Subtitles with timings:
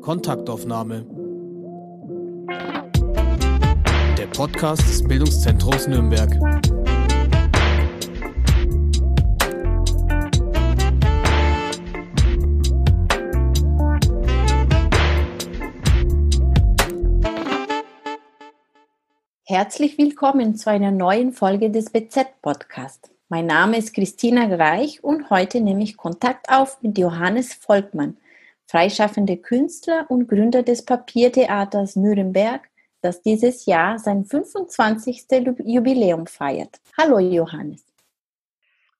[0.00, 1.04] Kontaktaufnahme.
[4.16, 6.30] Der Podcast des Bildungszentrums Nürnberg.
[19.44, 23.10] Herzlich willkommen zu einer neuen Folge des BZ Podcast.
[23.32, 28.16] Mein Name ist Christina Reich und heute nehme ich Kontakt auf mit Johannes Volkmann,
[28.66, 32.68] freischaffender Künstler und Gründer des Papiertheaters Nürnberg,
[33.02, 35.26] das dieses Jahr sein 25.
[35.64, 36.80] Jubiläum feiert.
[36.98, 37.84] Hallo Johannes.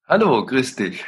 [0.06, 1.04] Hallo, grüß dich.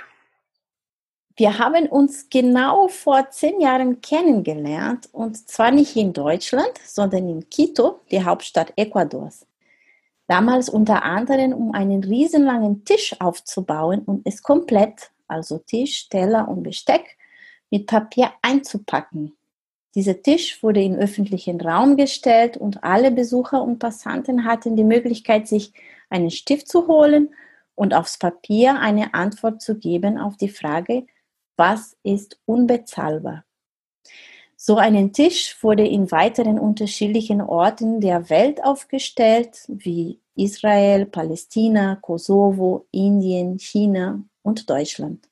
[1.37, 7.49] Wir haben uns genau vor zehn Jahren kennengelernt und zwar nicht in Deutschland, sondern in
[7.49, 9.47] Quito, die Hauptstadt Ecuadors.
[10.33, 16.63] Damals unter anderem, um einen riesenlangen Tisch aufzubauen und es komplett, also Tisch, Teller und
[16.63, 17.19] Besteck,
[17.71, 19.37] mit Papier einzupacken.
[19.95, 25.49] Dieser Tisch wurde in öffentlichen Raum gestellt und alle Besucher und Passanten hatten die Möglichkeit,
[25.49, 25.75] sich
[26.09, 27.35] einen Stift zu holen
[27.75, 31.05] und aufs Papier eine Antwort zu geben auf die Frage,
[31.57, 33.45] was ist unbezahlbar?
[34.57, 42.87] So einen Tisch wurde in weiteren unterschiedlichen Orten der Welt aufgestellt, wie Israel, Palästina, Kosovo,
[42.91, 45.29] Indien, China und Deutschland.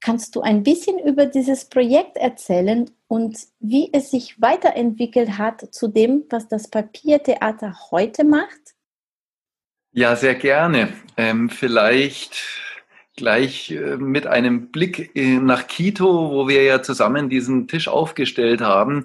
[0.00, 5.88] Kannst du ein bisschen über dieses Projekt erzählen und wie es sich weiterentwickelt hat zu
[5.88, 8.74] dem, was das Papiertheater heute macht?
[9.92, 10.88] Ja, sehr gerne.
[11.16, 12.42] Ähm, vielleicht
[13.16, 19.04] gleich äh, mit einem Blick nach Quito, wo wir ja zusammen diesen Tisch aufgestellt haben,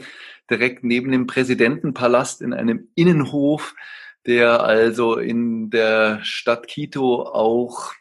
[0.50, 3.76] direkt neben dem Präsidentenpalast in einem Innenhof,
[4.30, 7.94] der also in der Stadt Quito auch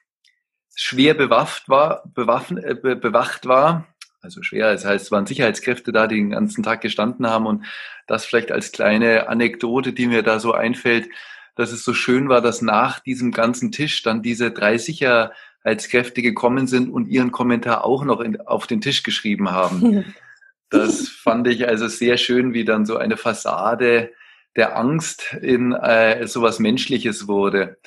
[0.77, 3.87] schwer bewaffnet war, bewaffen, äh, bewacht war.
[4.21, 7.65] Also schwer, das heißt, es waren Sicherheitskräfte da, die den ganzen Tag gestanden haben und
[8.07, 11.09] das vielleicht als kleine Anekdote, die mir da so einfällt,
[11.55, 15.33] dass es so schön war, dass nach diesem ganzen Tisch dann diese drei Sicher
[15.63, 20.15] als Kräfte gekommen sind und ihren Kommentar auch noch in, auf den Tisch geschrieben haben.
[20.71, 24.13] Das fand ich also sehr schön, wie dann so eine Fassade
[24.57, 27.79] der Angst in äh, sowas Menschliches wurde.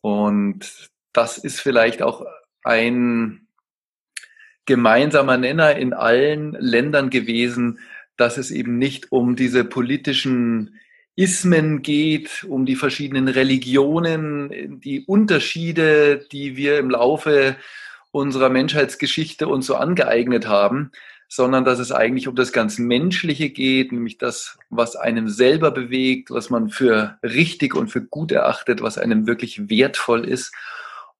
[0.00, 2.26] Und das ist vielleicht auch
[2.64, 3.46] ein
[4.66, 7.78] gemeinsamer Nenner in allen Ländern gewesen,
[8.16, 10.78] dass es eben nicht um diese politischen
[11.14, 17.56] Ismen geht, um die verschiedenen Religionen, die Unterschiede, die wir im Laufe
[18.12, 20.92] unserer Menschheitsgeschichte uns so angeeignet haben,
[21.34, 26.30] sondern dass es eigentlich um das ganz Menschliche geht, nämlich das, was einem selber bewegt,
[26.30, 30.52] was man für richtig und für gut erachtet, was einem wirklich wertvoll ist.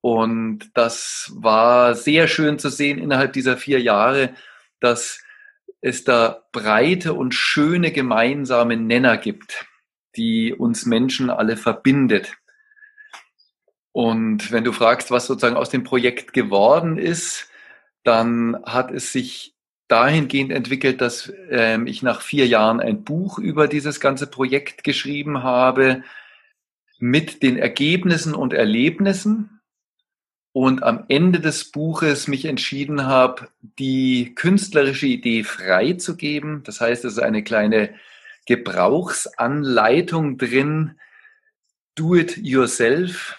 [0.01, 4.35] Und das war sehr schön zu sehen innerhalb dieser vier Jahre,
[4.79, 5.19] dass
[5.81, 9.65] es da breite und schöne gemeinsame Nenner gibt
[10.15, 12.35] die uns Menschen alle verbindet.
[13.91, 17.49] Und wenn du fragst, was sozusagen aus dem Projekt geworden ist,
[18.03, 19.52] dann hat es sich
[19.93, 25.43] dahingehend entwickelt, dass ähm, ich nach vier Jahren ein Buch über dieses ganze Projekt geschrieben
[25.43, 26.01] habe
[26.97, 29.61] mit den Ergebnissen und Erlebnissen
[30.51, 36.63] und am Ende des Buches mich entschieden habe, die künstlerische Idee freizugeben.
[36.63, 37.93] Das heißt, es ist eine kleine
[38.47, 40.99] Gebrauchsanleitung drin,
[41.93, 43.37] do it yourself,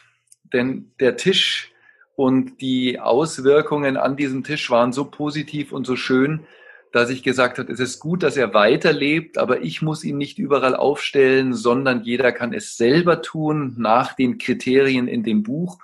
[0.53, 1.74] denn der Tisch
[2.17, 6.47] und die Auswirkungen an diesem Tisch waren so positiv und so schön,
[6.93, 10.39] dass ich gesagt habe, es ist gut, dass er weiterlebt, aber ich muss ihn nicht
[10.39, 15.81] überall aufstellen, sondern jeder kann es selber tun nach den Kriterien in dem Buch.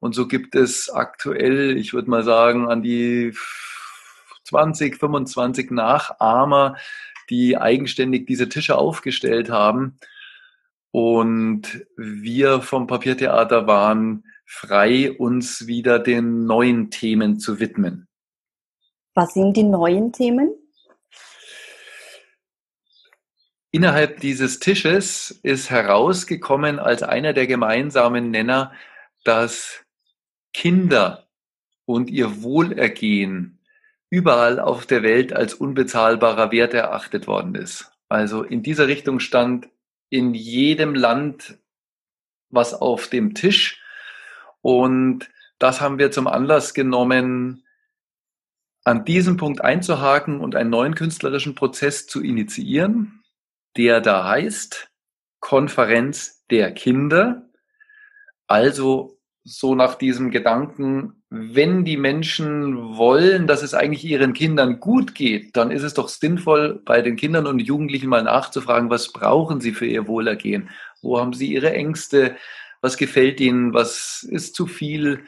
[0.00, 3.34] Und so gibt es aktuell, ich würde mal sagen, an die
[4.44, 6.76] 20, 25 Nachahmer,
[7.28, 9.98] die eigenständig diese Tische aufgestellt haben.
[10.90, 18.08] Und wir vom Papiertheater waren frei, uns wieder den neuen Themen zu widmen.
[19.14, 20.54] Was sind die neuen Themen?
[23.70, 28.72] Innerhalb dieses Tisches ist herausgekommen als einer der gemeinsamen Nenner,
[29.22, 29.84] dass
[30.54, 31.28] Kinder
[31.84, 33.60] und ihr Wohlergehen
[34.08, 37.92] überall auf der Welt als unbezahlbarer Wert erachtet worden ist.
[38.08, 39.68] Also in dieser Richtung stand
[40.08, 41.58] in jedem Land
[42.48, 43.82] was auf dem Tisch
[44.68, 47.64] und das haben wir zum Anlass genommen,
[48.84, 53.24] an diesem Punkt einzuhaken und einen neuen künstlerischen Prozess zu initiieren,
[53.78, 54.90] der da heißt
[55.40, 57.48] Konferenz der Kinder.
[58.46, 65.14] Also so nach diesem Gedanken, wenn die Menschen wollen, dass es eigentlich ihren Kindern gut
[65.14, 69.62] geht, dann ist es doch sinnvoll, bei den Kindern und Jugendlichen mal nachzufragen, was brauchen
[69.62, 70.68] sie für ihr Wohlergehen?
[71.00, 72.36] Wo haben sie ihre Ängste?
[72.80, 73.74] Was gefällt ihnen?
[73.74, 75.20] Was ist zu viel?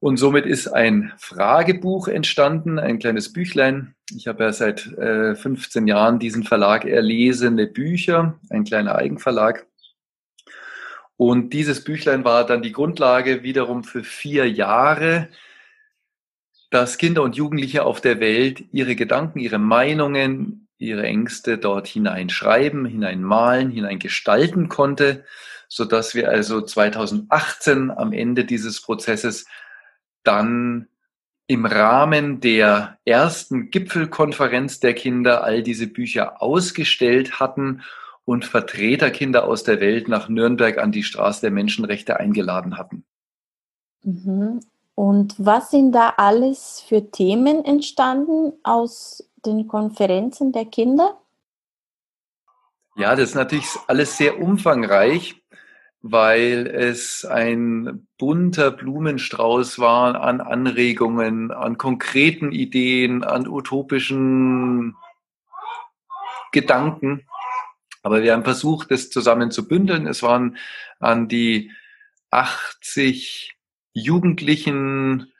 [0.00, 3.94] Und somit ist ein Fragebuch entstanden, ein kleines Büchlein.
[4.10, 9.64] Ich habe ja seit äh, 15 Jahren diesen Verlag Erlesene Bücher, ein kleiner Eigenverlag.
[11.16, 15.28] Und dieses Büchlein war dann die Grundlage wiederum für vier Jahre,
[16.70, 22.86] dass Kinder und Jugendliche auf der Welt ihre Gedanken, ihre Meinungen, ihre Ängste dort hineinschreiben,
[22.86, 25.24] hineinmalen, hineingestalten konnte,
[25.74, 29.46] so dass wir also 2018 am Ende dieses Prozesses
[30.22, 30.88] dann
[31.46, 37.80] im Rahmen der ersten Gipfelkonferenz der Kinder all diese Bücher ausgestellt hatten
[38.26, 43.04] und Vertreterkinder aus der Welt nach Nürnberg an die Straße der Menschenrechte eingeladen hatten.
[44.02, 44.60] Mhm.
[44.94, 51.18] Und was sind da alles für Themen entstanden aus den Konferenzen der Kinder?
[52.94, 55.42] Ja, das ist natürlich alles sehr umfangreich,
[56.02, 64.96] weil es ein bunter Blumenstrauß war an Anregungen, an konkreten Ideen, an utopischen
[66.50, 67.24] Gedanken.
[68.02, 70.08] Aber wir haben versucht, das zusammen zu bündeln.
[70.08, 70.56] Es waren
[70.98, 71.70] an die
[72.30, 73.54] 80
[73.92, 75.32] Jugendlichen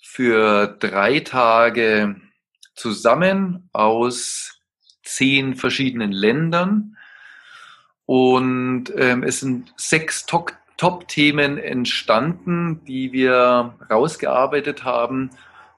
[0.00, 2.20] für drei Tage
[2.76, 4.60] zusammen aus
[5.02, 6.96] zehn verschiedenen Ländern.
[8.06, 15.30] Und ähm, es sind sechs Top-Themen entstanden, die wir rausgearbeitet haben.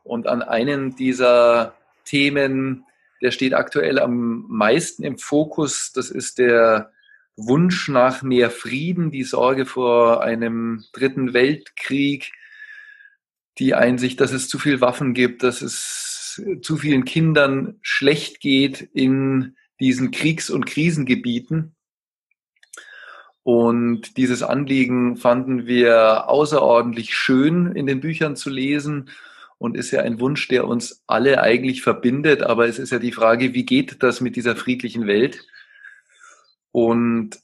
[0.02, 1.75] Und an einem dieser
[2.05, 2.87] Themen
[3.23, 5.93] der steht aktuell am meisten im Fokus.
[5.93, 6.93] Das ist der
[7.37, 12.32] Wunsch nach mehr Frieden, die Sorge vor einem dritten Weltkrieg,
[13.58, 18.82] die Einsicht, dass es zu viel Waffen gibt, dass es zu vielen Kindern schlecht geht
[18.93, 21.75] in diesen Kriegs- und Krisengebieten.
[23.46, 29.08] Und dieses Anliegen fanden wir außerordentlich schön in den Büchern zu lesen
[29.58, 32.43] und ist ja ein Wunsch, der uns alle eigentlich verbindet.
[32.43, 35.46] Aber es ist ja die Frage, wie geht das mit dieser friedlichen Welt?
[36.72, 37.38] Und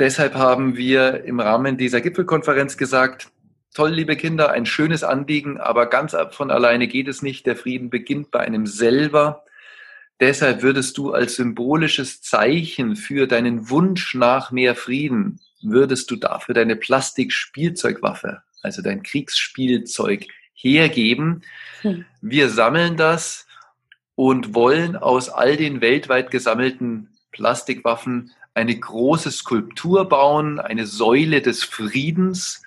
[0.00, 3.30] deshalb haben wir im Rahmen dieser Gipfelkonferenz gesagt,
[3.72, 7.46] toll, liebe Kinder, ein schönes Anliegen, aber ganz von alleine geht es nicht.
[7.46, 9.44] Der Frieden beginnt bei einem selber.
[10.20, 16.54] Deshalb würdest du als symbolisches Zeichen für deinen Wunsch nach mehr Frieden, würdest du dafür
[16.54, 21.42] deine Plastikspielzeugwaffe, also dein Kriegsspielzeug, hergeben.
[21.80, 22.04] Hm.
[22.20, 23.46] Wir sammeln das
[24.14, 31.64] und wollen aus all den weltweit gesammelten Plastikwaffen eine große Skulptur bauen, eine Säule des
[31.64, 32.62] Friedens.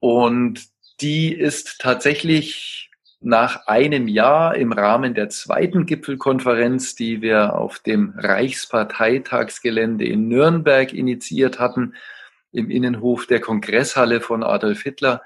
[0.00, 0.66] Und
[1.00, 2.89] die ist tatsächlich
[3.20, 10.92] nach einem Jahr im Rahmen der zweiten Gipfelkonferenz, die wir auf dem Reichsparteitagsgelände in Nürnberg
[10.92, 11.94] initiiert hatten,
[12.52, 15.22] im Innenhof der Kongresshalle von Adolf Hitler,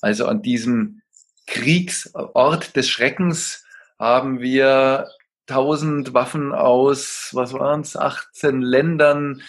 [0.00, 1.02] also an diesem
[1.46, 3.64] Kriegsort des Schreckens
[3.98, 5.08] haben wir
[5.46, 9.42] tausend Waffen aus, was waren es, 18 Ländern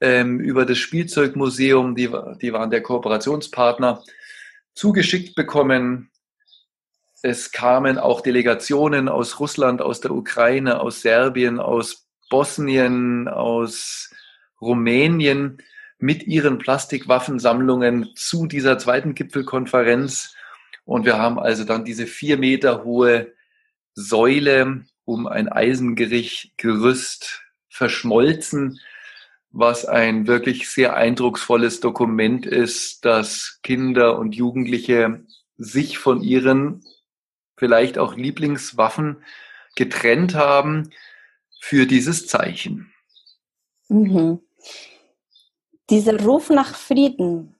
[0.00, 4.02] ähm, über das Spielzeugmuseum, die, die waren der Kooperationspartner,
[4.74, 6.09] zugeschickt bekommen.
[7.22, 14.10] Es kamen auch Delegationen aus Russland, aus der Ukraine, aus Serbien, aus Bosnien, aus
[14.60, 15.58] Rumänien
[15.98, 20.34] mit ihren Plastikwaffensammlungen zu dieser zweiten Gipfelkonferenz.
[20.84, 23.34] Und wir haben also dann diese vier Meter hohe
[23.94, 28.80] Säule um ein Eisengerüst verschmolzen,
[29.50, 35.24] was ein wirklich sehr eindrucksvolles Dokument ist, dass Kinder und Jugendliche
[35.58, 36.82] sich von ihren
[37.60, 39.22] vielleicht auch Lieblingswaffen
[39.76, 40.90] getrennt haben
[41.60, 42.90] für dieses Zeichen.
[43.88, 44.40] Mhm.
[45.90, 47.54] Dieser Ruf nach Frieden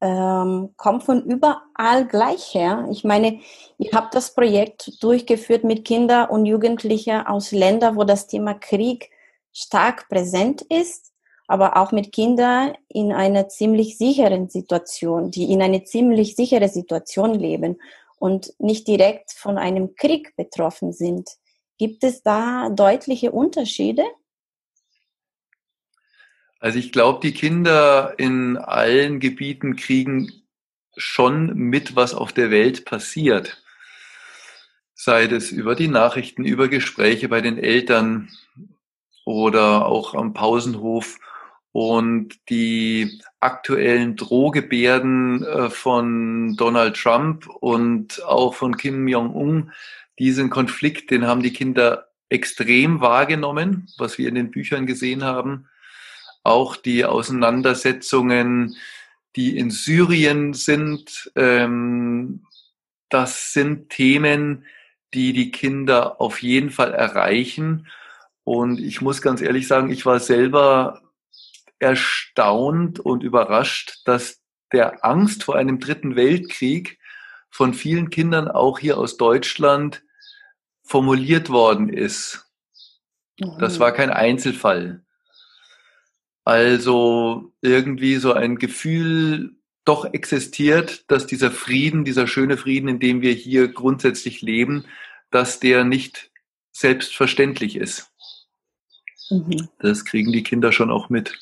[0.00, 2.88] ähm, kommt von überall gleich her.
[2.90, 3.40] Ich meine,
[3.78, 9.10] ihr habt das Projekt durchgeführt mit Kindern und Jugendlichen aus Ländern, wo das Thema Krieg
[9.52, 11.12] stark präsent ist,
[11.46, 17.34] aber auch mit Kindern in einer ziemlich sicheren Situation, die in einer ziemlich sichere Situation
[17.34, 17.78] leben
[18.16, 21.28] und nicht direkt von einem Krieg betroffen sind.
[21.78, 24.04] Gibt es da deutliche Unterschiede?
[26.58, 30.32] Also ich glaube, die Kinder in allen Gebieten kriegen
[30.96, 33.62] schon mit, was auf der Welt passiert.
[34.94, 38.30] Sei es über die Nachrichten, über Gespräche bei den Eltern
[39.26, 41.18] oder auch am Pausenhof.
[41.72, 49.70] Und die aktuellen Drohgebärden äh, von Donald Trump und auch von Kim Jong-un.
[50.18, 55.68] Diesen Konflikt, den haben die Kinder extrem wahrgenommen, was wir in den Büchern gesehen haben.
[56.42, 58.76] Auch die Auseinandersetzungen,
[59.36, 62.42] die in Syrien sind, ähm,
[63.10, 64.64] das sind Themen,
[65.14, 67.86] die die Kinder auf jeden Fall erreichen.
[68.42, 71.05] Und ich muss ganz ehrlich sagen, ich war selber
[71.78, 74.40] erstaunt und überrascht, dass
[74.72, 76.98] der Angst vor einem dritten Weltkrieg
[77.50, 80.02] von vielen Kindern auch hier aus Deutschland
[80.82, 82.46] formuliert worden ist.
[83.58, 83.80] Das mhm.
[83.80, 85.04] war kein Einzelfall.
[86.44, 93.22] Also irgendwie so ein Gefühl doch existiert, dass dieser Frieden, dieser schöne Frieden, in dem
[93.22, 94.84] wir hier grundsätzlich leben,
[95.30, 96.30] dass der nicht
[96.72, 98.10] selbstverständlich ist.
[99.30, 99.68] Mhm.
[99.78, 101.38] Das kriegen die Kinder schon auch mit.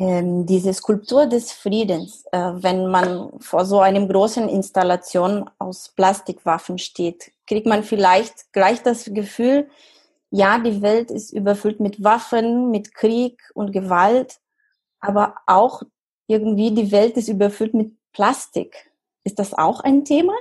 [0.00, 6.78] Ähm, diese Skulptur des Friedens, äh, wenn man vor so einem großen Installation aus Plastikwaffen
[6.78, 9.68] steht, kriegt man vielleicht gleich das Gefühl,
[10.30, 14.40] ja, die Welt ist überfüllt mit Waffen, mit Krieg und Gewalt,
[15.00, 15.82] aber auch
[16.28, 18.90] irgendwie die Welt ist überfüllt mit Plastik.
[19.22, 20.32] Ist das auch ein Thema?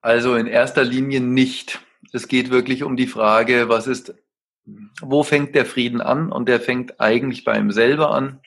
[0.00, 1.80] Also in erster Linie nicht.
[2.12, 4.14] Es geht wirklich um die Frage, was ist,
[5.00, 6.30] wo fängt der Frieden an?
[6.30, 8.40] Und der fängt eigentlich bei ihm selber an,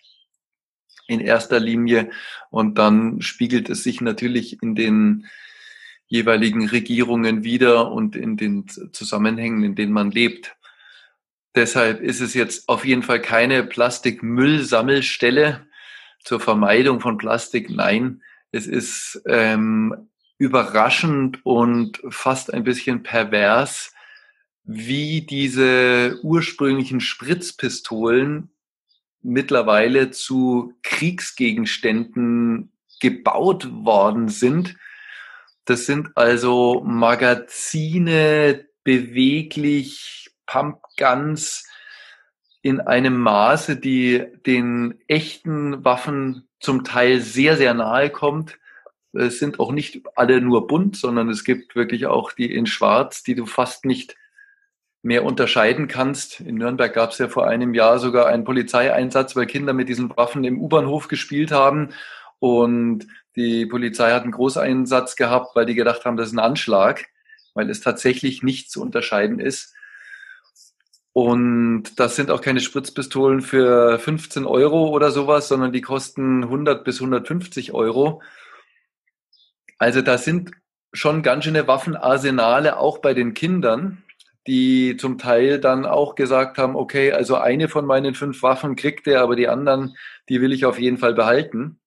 [1.08, 2.10] in erster Linie.
[2.50, 5.28] Und dann spiegelt es sich natürlich in den
[6.08, 10.56] jeweiligen Regierungen wieder und in den Zusammenhängen, in denen man lebt.
[11.56, 15.66] Deshalb ist es jetzt auf jeden Fall keine Plastikmüllsammelstelle
[16.24, 17.70] zur Vermeidung von Plastik.
[17.70, 23.93] Nein, es ist ähm, überraschend und fast ein bisschen pervers,
[24.64, 28.50] wie diese ursprünglichen Spritzpistolen
[29.22, 34.78] mittlerweile zu Kriegsgegenständen gebaut worden sind.
[35.66, 41.66] Das sind also Magazine, beweglich, Pumpguns
[42.62, 48.60] in einem Maße, die den echten Waffen zum Teil sehr, sehr nahe kommt.
[49.14, 53.24] Es sind auch nicht alle nur bunt, sondern es gibt wirklich auch die in Schwarz,
[53.24, 54.16] die du fast nicht
[55.04, 56.40] mehr unterscheiden kannst.
[56.40, 60.10] In Nürnberg gab es ja vor einem Jahr sogar einen Polizeieinsatz, weil Kinder mit diesen
[60.16, 61.90] Waffen im U-Bahnhof gespielt haben.
[62.40, 63.06] Und
[63.36, 67.06] die Polizei hat einen Großeinsatz gehabt, weil die gedacht haben, das ist ein Anschlag,
[67.54, 69.74] weil es tatsächlich nicht zu unterscheiden ist.
[71.12, 76.84] Und das sind auch keine Spritzpistolen für 15 Euro oder sowas, sondern die kosten 100
[76.84, 78.22] bis 150 Euro.
[79.78, 80.52] Also da sind
[80.94, 84.04] schon ganz schöne Waffenarsenale auch bei den Kindern,
[84.48, 89.08] die zum Teil dann auch gesagt haben, okay, also eine von meinen fünf Waffen kriegt
[89.08, 89.96] er, aber die anderen,
[90.30, 91.80] die will ich auf jeden Fall behalten.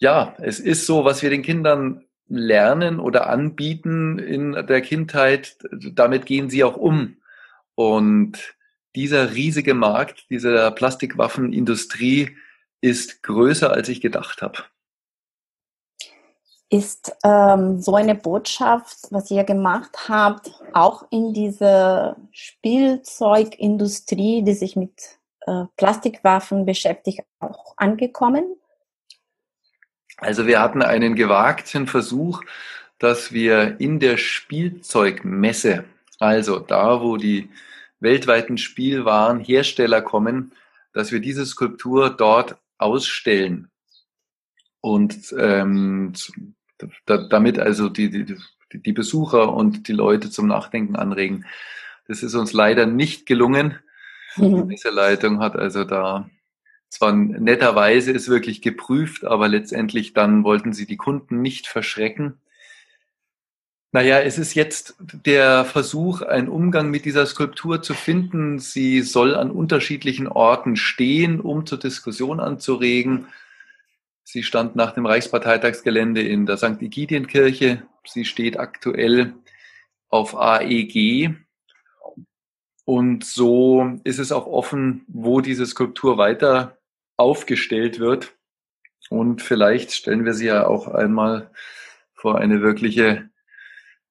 [0.00, 6.26] Ja, es ist so, was wir den Kindern lernen oder anbieten in der Kindheit, damit
[6.26, 7.16] gehen sie auch um.
[7.74, 8.56] Und
[8.94, 12.36] dieser riesige Markt, dieser Plastikwaffenindustrie
[12.80, 14.64] ist größer, als ich gedacht habe.
[16.70, 24.76] Ist ähm, so eine Botschaft, was ihr gemacht habt, auch in diese Spielzeugindustrie, die sich
[24.76, 24.92] mit
[25.46, 28.44] äh, Plastikwaffen beschäftigt, auch angekommen?
[30.18, 32.42] Also wir hatten einen gewagten Versuch,
[32.98, 35.84] dass wir in der Spielzeugmesse,
[36.18, 37.50] also da, wo die
[38.00, 40.52] weltweiten Spielwarenhersteller kommen,
[40.92, 43.70] dass wir diese Skulptur dort ausstellen.
[44.80, 46.14] Und ähm,
[47.06, 48.36] damit also die, die,
[48.72, 51.44] die Besucher und die Leute zum Nachdenken anregen.
[52.06, 53.78] Das ist uns leider nicht gelungen.
[54.36, 56.30] Die Messeleitung hat also da
[56.90, 62.40] zwar netterweise ist wirklich geprüft, aber letztendlich dann wollten sie die Kunden nicht verschrecken.
[63.90, 68.58] Naja, es ist jetzt der Versuch, einen Umgang mit dieser Skulptur zu finden.
[68.58, 73.26] Sie soll an unterschiedlichen Orten stehen, um zur Diskussion anzuregen.
[74.30, 76.82] Sie stand nach dem Reichsparteitagsgelände in der St.
[76.82, 77.84] Egidienkirche.
[78.06, 79.32] Sie steht aktuell
[80.10, 81.34] auf AEG.
[82.84, 86.76] Und so ist es auch offen, wo diese Skulptur weiter
[87.16, 88.36] aufgestellt wird.
[89.08, 91.50] Und vielleicht stellen wir sie ja auch einmal
[92.12, 93.30] vor eine wirkliche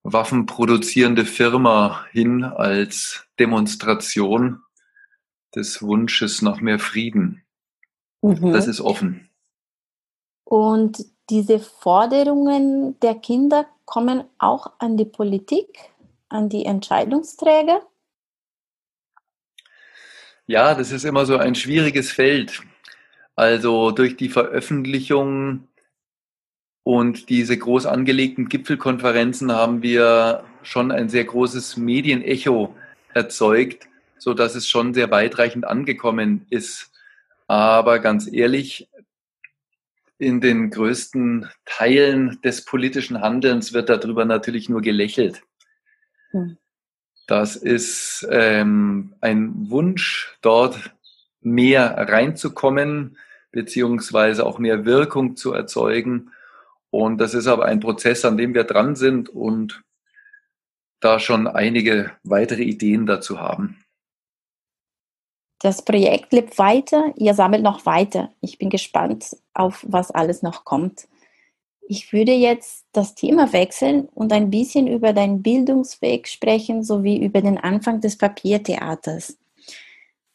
[0.02, 4.64] waffenproduzierende Firma hin als Demonstration
[5.54, 7.44] des Wunsches nach mehr Frieden.
[8.24, 8.52] Mhm.
[8.52, 9.27] Das ist offen.
[10.50, 15.78] Und diese Forderungen der Kinder kommen auch an die Politik,
[16.30, 17.82] an die Entscheidungsträger?
[20.46, 22.62] Ja, das ist immer so ein schwieriges Feld.
[23.36, 25.68] Also durch die Veröffentlichung
[26.84, 32.74] und diese groß angelegten Gipfelkonferenzen haben wir schon ein sehr großes Medienecho
[33.14, 36.90] erzeugt, so dass es schon sehr weitreichend angekommen ist.
[37.48, 38.88] Aber ganz ehrlich,
[40.18, 45.44] in den größten Teilen des politischen Handelns wird darüber natürlich nur gelächelt.
[46.32, 46.58] Hm.
[47.28, 50.96] Das ist ähm, ein Wunsch, dort
[51.42, 53.18] mehr reinzukommen,
[53.52, 56.32] beziehungsweise auch mehr Wirkung zu erzeugen.
[56.90, 59.84] Und das ist aber ein Prozess, an dem wir dran sind und
[61.00, 63.84] da schon einige weitere Ideen dazu haben.
[65.60, 68.32] Das Projekt lebt weiter, ihr sammelt noch weiter.
[68.42, 71.08] Ich bin gespannt auf, was alles noch kommt.
[71.90, 77.42] Ich würde jetzt das Thema wechseln und ein bisschen über deinen Bildungsweg sprechen, sowie über
[77.42, 79.38] den Anfang des Papiertheaters.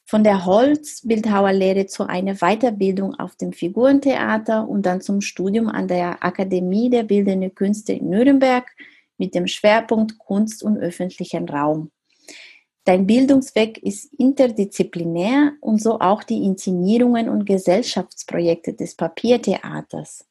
[0.05, 6.25] Von der Holzbildhauerlehre zu einer Weiterbildung auf dem Figurentheater und dann zum Studium an der
[6.25, 8.67] Akademie der Bildenden Künste in Nürnberg
[9.19, 11.91] mit dem Schwerpunkt Kunst und öffentlichen Raum.
[12.85, 20.27] Dein Bildungsweg ist interdisziplinär und so auch die Inszenierungen und Gesellschaftsprojekte des Papiertheaters.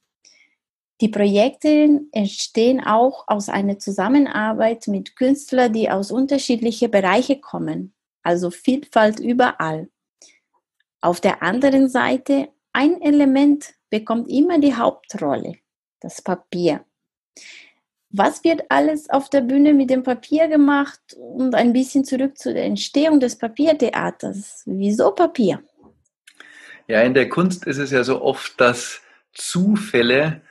[1.00, 8.52] Die Projekte entstehen auch aus einer Zusammenarbeit mit Künstlern, die aus unterschiedlichen Bereichen kommen, also
[8.52, 9.90] Vielfalt überall.
[11.00, 15.56] Auf der anderen Seite, ein Element bekommt immer die Hauptrolle,
[16.02, 16.86] das Papier
[18.14, 22.54] was wird alles auf der Bühne mit dem Papier gemacht und ein bisschen zurück zu
[22.54, 24.64] der Entstehung des Papiertheaters.
[24.66, 25.64] Wieso Papier?
[26.88, 29.02] Ja, in der Kunst ist es ja so oft, dass
[29.34, 30.42] Zufälle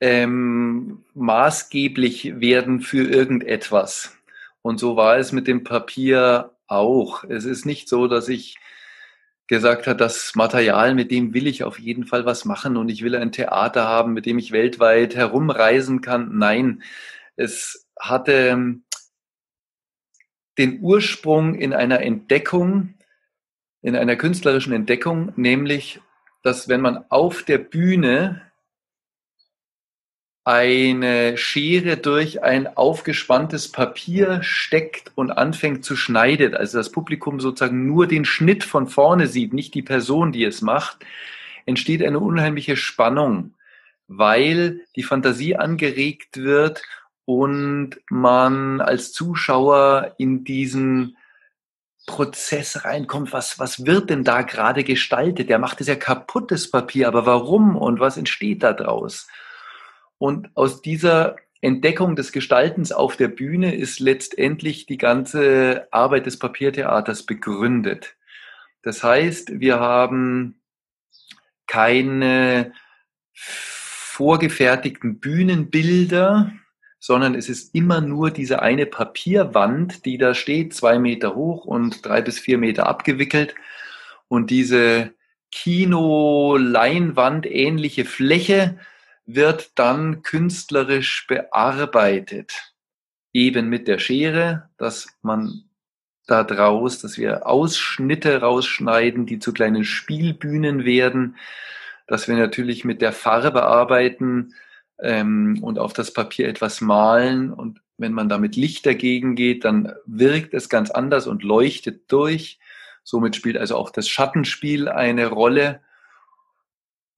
[0.00, 4.16] ähm, maßgeblich werden für irgendetwas.
[4.62, 7.24] Und so war es mit dem Papier auch.
[7.24, 8.56] Es ist nicht so, dass ich
[9.50, 13.02] gesagt hat, das Material, mit dem will ich auf jeden Fall was machen und ich
[13.02, 16.38] will ein Theater haben, mit dem ich weltweit herumreisen kann.
[16.38, 16.84] Nein,
[17.34, 18.84] es hatte ähm,
[20.56, 22.94] den Ursprung in einer Entdeckung,
[23.82, 26.00] in einer künstlerischen Entdeckung, nämlich,
[26.44, 28.49] dass wenn man auf der Bühne
[30.44, 37.86] eine Schere durch ein aufgespanntes Papier steckt und anfängt zu schneiden, also das Publikum sozusagen
[37.86, 41.04] nur den Schnitt von vorne sieht, nicht die Person, die es macht,
[41.66, 43.54] entsteht eine unheimliche Spannung,
[44.08, 46.82] weil die Fantasie angeregt wird
[47.26, 51.16] und man als Zuschauer in diesen
[52.06, 55.48] Prozess reinkommt, was, was wird denn da gerade gestaltet?
[55.48, 59.28] Der macht es ja kaputtes Papier, aber warum und was entsteht da draus?
[60.20, 66.38] Und aus dieser Entdeckung des Gestaltens auf der Bühne ist letztendlich die ganze Arbeit des
[66.38, 68.16] Papiertheaters begründet.
[68.82, 70.60] Das heißt, wir haben
[71.66, 72.74] keine
[73.32, 76.52] vorgefertigten Bühnenbilder,
[76.98, 82.04] sondern es ist immer nur diese eine Papierwand, die da steht, zwei Meter hoch und
[82.04, 83.54] drei bis vier Meter abgewickelt.
[84.28, 85.14] Und diese
[85.50, 88.78] Kino-Leinwand ähnliche Fläche
[89.34, 92.74] wird dann künstlerisch bearbeitet.
[93.32, 95.64] Eben mit der Schere, dass man
[96.26, 101.36] da draus, dass wir Ausschnitte rausschneiden, die zu kleinen Spielbühnen werden,
[102.06, 104.54] dass wir natürlich mit der Farbe arbeiten
[105.00, 109.64] ähm, und auf das Papier etwas malen und wenn man da mit Licht dagegen geht,
[109.64, 112.58] dann wirkt es ganz anders und leuchtet durch.
[113.04, 115.82] Somit spielt also auch das Schattenspiel eine Rolle.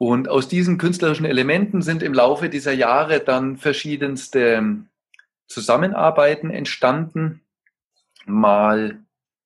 [0.02, 4.78] Und aus diesen künstlerischen Elementen sind im Laufe dieser Jahre dann verschiedenste
[5.46, 7.42] Zusammenarbeiten entstanden.
[8.26, 8.98] Mal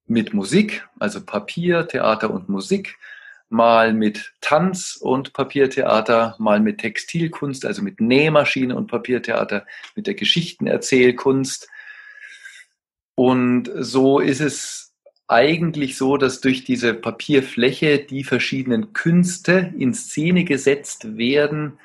[0.07, 2.97] mit Musik, also Papier, Theater und Musik,
[3.51, 10.15] mal mit Tanz und Papiertheater, mal mit Textilkunst, also mit Nähmaschine und Papiertheater, mit der
[10.15, 11.69] Geschichtenerzählkunst.
[13.15, 14.86] Und so ist es
[15.29, 21.79] eigentlich so, dass durch diese Papierfläche die verschiedenen Künste in Szene gesetzt werden.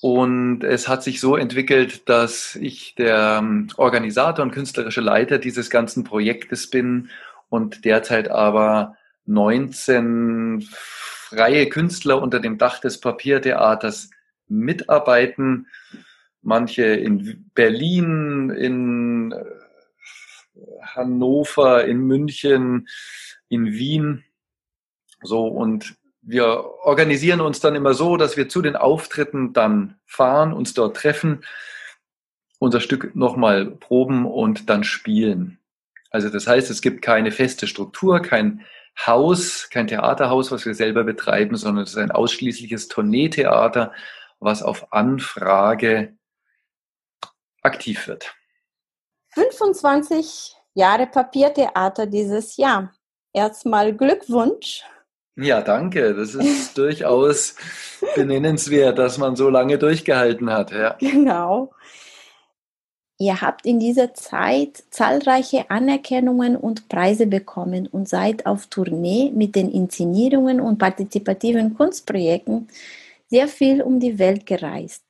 [0.00, 5.70] Und es hat sich so entwickelt, dass ich der ähm, Organisator und künstlerische Leiter dieses
[5.70, 7.08] ganzen Projektes bin
[7.48, 14.10] und derzeit aber 19 freie Künstler unter dem Dach des Papiertheaters
[14.48, 15.68] mitarbeiten.
[16.42, 19.34] Manche in Berlin, in
[20.80, 22.88] Hannover, in München,
[23.48, 24.24] in Wien.
[25.22, 30.52] So, und wir organisieren uns dann immer so, dass wir zu den Auftritten dann fahren,
[30.52, 31.44] uns dort treffen,
[32.58, 35.58] unser Stück nochmal proben und dann spielen.
[36.10, 38.64] Also das heißt, es gibt keine feste Struktur, kein
[39.06, 43.92] Haus, kein Theaterhaus, was wir selber betreiben, sondern es ist ein ausschließliches Tourneetheater,
[44.38, 46.16] was auf Anfrage
[47.62, 48.34] aktiv wird.
[49.34, 52.92] 25 Jahre Papiertheater dieses Jahr.
[53.32, 54.82] Erstmal Glückwunsch.
[55.36, 56.14] Ja, danke.
[56.14, 57.56] Das ist durchaus
[58.14, 60.70] benennenswert, dass man so lange durchgehalten hat.
[60.70, 60.96] Ja.
[61.00, 61.72] Genau.
[63.18, 69.54] Ihr habt in dieser Zeit zahlreiche Anerkennungen und Preise bekommen und seid auf Tournee mit
[69.54, 72.68] den Inszenierungen und partizipativen Kunstprojekten
[73.28, 75.04] sehr viel um die Welt gereist.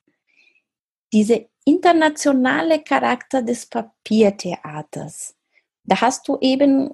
[1.13, 5.35] Dieser internationale Charakter des Papiertheaters,
[5.83, 6.91] da hast du eben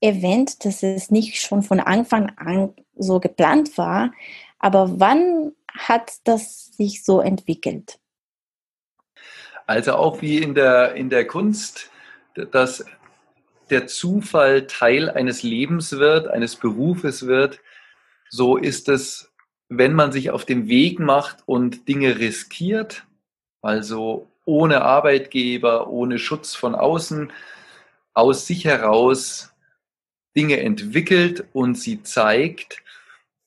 [0.00, 4.12] erwähnt, dass es nicht schon von Anfang an so geplant war,
[4.58, 7.98] aber wann hat das sich so entwickelt?
[9.66, 11.90] Also auch wie in der, in der Kunst,
[12.34, 12.84] dass
[13.70, 17.60] der Zufall Teil eines Lebens wird, eines Berufes wird,
[18.28, 19.32] so ist es,
[19.68, 23.06] wenn man sich auf den Weg macht und Dinge riskiert,
[23.62, 27.32] also ohne Arbeitgeber, ohne Schutz von außen,
[28.12, 29.54] aus sich heraus
[30.36, 32.82] Dinge entwickelt und sie zeigt,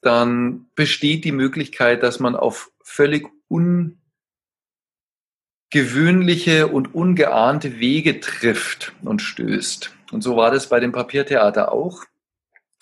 [0.02, 3.98] dann besteht die Möglichkeit, dass man auf völlig un
[5.72, 9.94] gewöhnliche und ungeahnte Wege trifft und stößt.
[10.12, 12.06] Und so war das bei dem Papiertheater auch.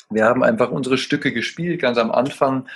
[0.09, 2.67] Wir haben einfach unsere Stücke gespielt, ganz am Anfang.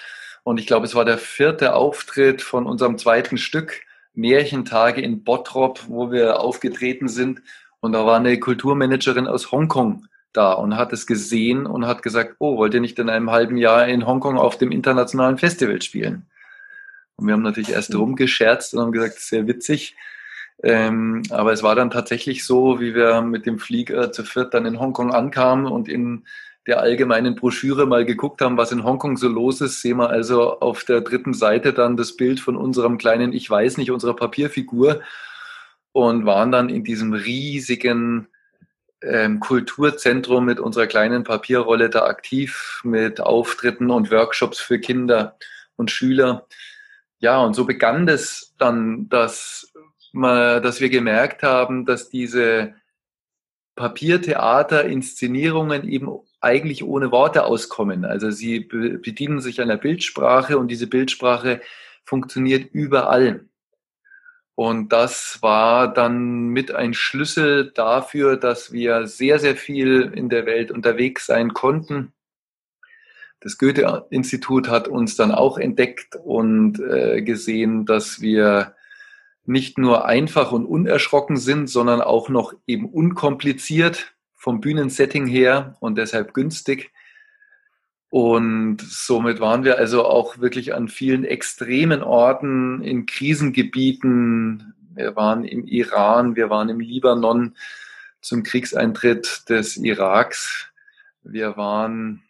[0.44, 3.82] Und ich glaube, es war der vierte Auftritt von unserem zweiten Stück,
[4.18, 7.42] Märchentage in Bottrop, wo wir aufgetreten sind.
[7.80, 12.36] Und da war eine Kulturmanagerin aus Hongkong da und hat es gesehen und hat gesagt,
[12.40, 16.26] oh, wollt ihr nicht in einem halben Jahr in Hongkong auf dem internationalen Festival spielen?
[17.16, 19.96] Und wir haben natürlich erst rumgescherzt und haben gesagt, sehr witzig.
[20.64, 24.66] Ähm, aber es war dann tatsächlich so, wie wir mit dem Flieger zu viert dann
[24.66, 26.26] in Hongkong ankamen und in
[26.68, 30.60] der allgemeinen Broschüre mal geguckt haben, was in Hongkong so los ist, sehen wir also
[30.60, 35.02] auf der dritten Seite dann das Bild von unserem kleinen, ich weiß nicht, unserer Papierfigur
[35.94, 38.28] und waren dann in diesem riesigen
[39.02, 45.38] ähm, Kulturzentrum mit unserer kleinen Papierrolle da aktiv mit Auftritten und Workshops für Kinder
[45.78, 46.48] und Schüler.
[47.20, 49.72] Ja, und so begann das dann, dass,
[50.14, 52.76] dass wir gemerkt haben, dass diese
[53.76, 56.10] Papiertheater-Inszenierungen eben
[56.48, 58.06] eigentlich ohne Worte auskommen.
[58.06, 61.62] Also sie bedienen sich einer Bildsprache und diese Bildsprache
[62.04, 63.46] funktioniert überall.
[64.56, 70.48] Und das war dann mit ein Schlüssel dafür, dass wir sehr, sehr viel in der
[70.48, 72.14] Welt unterwegs sein konnten
[73.40, 78.76] das Goethe-Institut hat uns dann auch entdeckt und äh, gesehen, dass wir
[79.46, 84.16] nicht nur einfach und unerschrocken sind, sondern auch noch eben unkompliziert
[84.48, 86.94] vom Bühnensetting her und deshalb günstig.
[88.10, 94.74] Und somit waren wir also auch wirklich an vielen extremen Orten in Krisengebieten.
[94.96, 97.58] Wir waren im Iran, wir waren im Libanon
[98.22, 100.70] zum Kriegseintritt des Iraks.
[101.24, 102.24] Wir waren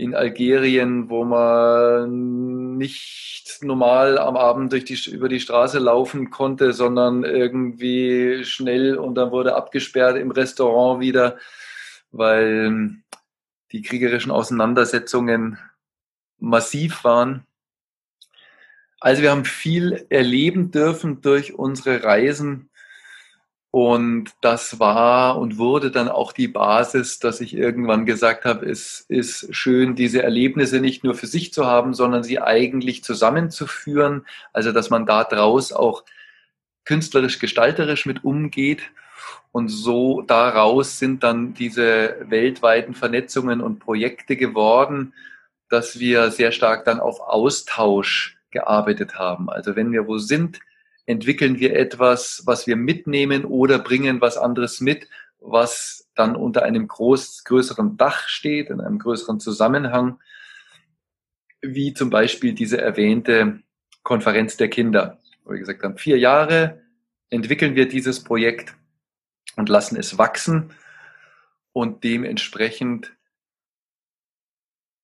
[0.00, 6.72] in Algerien, wo man nicht normal am Abend durch die, über die Straße laufen konnte,
[6.72, 11.36] sondern irgendwie schnell und dann wurde abgesperrt im Restaurant wieder,
[12.12, 12.92] weil
[13.72, 15.58] die kriegerischen Auseinandersetzungen
[16.38, 17.46] massiv waren.
[19.00, 22.69] Also wir haben viel erleben dürfen durch unsere Reisen
[23.72, 29.04] und das war und wurde dann auch die Basis, dass ich irgendwann gesagt habe, es
[29.08, 34.26] ist schön, diese Erlebnisse nicht nur für sich zu haben, sondern sie eigentlich zusammenzuführen.
[34.52, 36.04] Also, dass man da draus auch
[36.84, 38.82] künstlerisch, gestalterisch mit umgeht.
[39.52, 45.14] Und so daraus sind dann diese weltweiten Vernetzungen und Projekte geworden,
[45.68, 49.48] dass wir sehr stark dann auf Austausch gearbeitet haben.
[49.48, 50.58] Also wenn wir wo sind,
[51.10, 55.08] entwickeln wir etwas, was wir mitnehmen oder bringen was anderes mit,
[55.40, 60.20] was dann unter einem groß, größeren Dach steht, in einem größeren Zusammenhang,
[61.60, 63.60] wie zum Beispiel diese erwähnte
[64.02, 66.80] Konferenz der Kinder, wo wir gesagt haben, vier Jahre
[67.28, 68.74] entwickeln wir dieses Projekt
[69.56, 70.72] und lassen es wachsen
[71.72, 73.12] und dementsprechend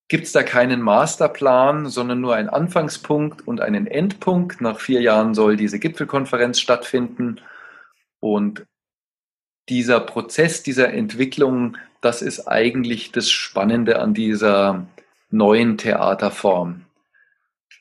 [0.09, 4.61] gibt es da keinen Masterplan, sondern nur einen Anfangspunkt und einen Endpunkt.
[4.61, 7.40] Nach vier Jahren soll diese Gipfelkonferenz stattfinden.
[8.21, 8.66] Und
[9.69, 14.87] dieser Prozess dieser Entwicklung, das ist eigentlich das Spannende an dieser
[15.31, 16.85] neuen Theaterform.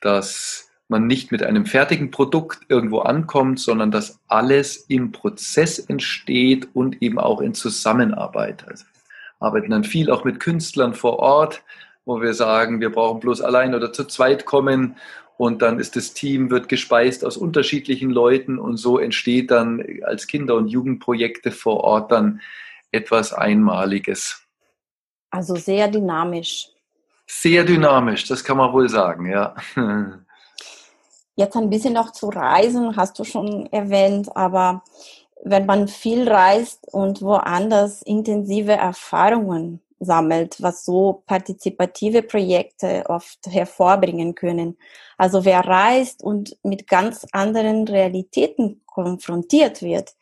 [0.00, 6.68] Dass man nicht mit einem fertigen Produkt irgendwo ankommt, sondern dass alles im Prozess entsteht
[6.74, 8.66] und eben auch in Zusammenarbeit.
[8.68, 8.84] Also
[9.38, 11.62] arbeiten dann viel auch mit Künstlern vor Ort,
[12.06, 14.96] wo wir sagen, wir brauchen bloß allein oder zu zweit kommen
[15.36, 20.26] und dann ist das Team, wird gespeist aus unterschiedlichen Leuten und so entsteht dann als
[20.26, 22.40] Kinder- und Jugendprojekte vor Ort dann
[22.92, 24.40] etwas Einmaliges.
[25.30, 26.68] Also sehr dynamisch.
[27.26, 29.54] Sehr dynamisch, das kann man wohl sagen, ja.
[31.34, 34.84] Jetzt ein bisschen noch zu reisen, hast du schon erwähnt, aber
[35.44, 44.34] wenn man viel reist und woanders intensive Erfahrungen sammelt, was so partizipative Projekte oft hervorbringen
[44.34, 44.76] können.
[45.16, 50.14] Also wer reist und mit ganz anderen Realitäten konfrontiert wird,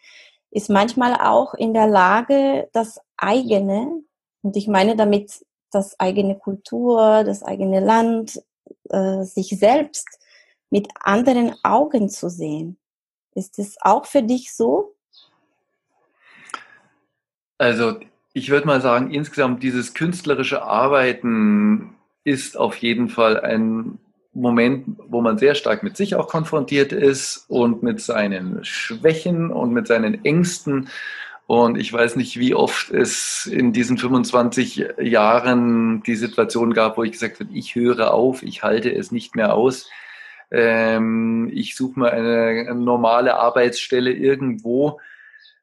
[0.50, 4.02] ist manchmal auch in der Lage, das eigene,
[4.42, 8.40] und ich meine damit das eigene Kultur, das eigene Land,
[8.90, 10.06] äh, sich selbst
[10.70, 12.78] mit anderen Augen zu sehen.
[13.34, 14.94] Ist es auch für dich so?
[17.58, 17.98] Also
[18.35, 21.94] ich würde mal sagen, insgesamt dieses künstlerische Arbeiten
[22.25, 23.99] ist auf jeden Fall ein
[24.33, 29.73] Moment, wo man sehr stark mit sich auch konfrontiert ist und mit seinen Schwächen und
[29.73, 30.88] mit seinen Ängsten.
[31.47, 37.05] Und ich weiß nicht, wie oft es in diesen 25 Jahren die Situation gab, wo
[37.05, 39.88] ich gesagt habe, ich höre auf, ich halte es nicht mehr aus.
[40.51, 44.99] Ähm, ich suche mir eine normale Arbeitsstelle irgendwo,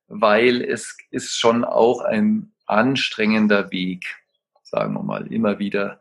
[0.07, 4.23] weil es ist schon auch ein anstrengender Weg,
[4.63, 5.99] sagen wir mal, immer wieder.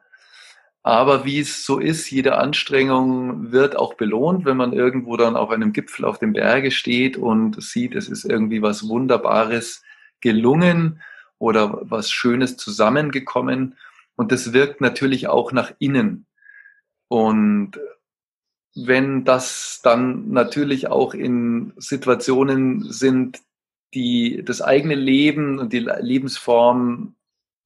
[0.82, 5.50] Aber wie es so ist, jede Anstrengung wird auch belohnt, wenn man irgendwo dann auf
[5.50, 9.82] einem Gipfel auf dem Berge steht und sieht, es ist irgendwie was Wunderbares
[10.20, 11.02] gelungen
[11.38, 13.76] oder was Schönes zusammengekommen.
[14.16, 16.26] Und das wirkt natürlich auch nach innen.
[17.08, 17.78] Und
[18.74, 23.40] wenn das dann natürlich auch in Situationen sind,
[23.94, 27.14] die das eigene Leben und die Lebensform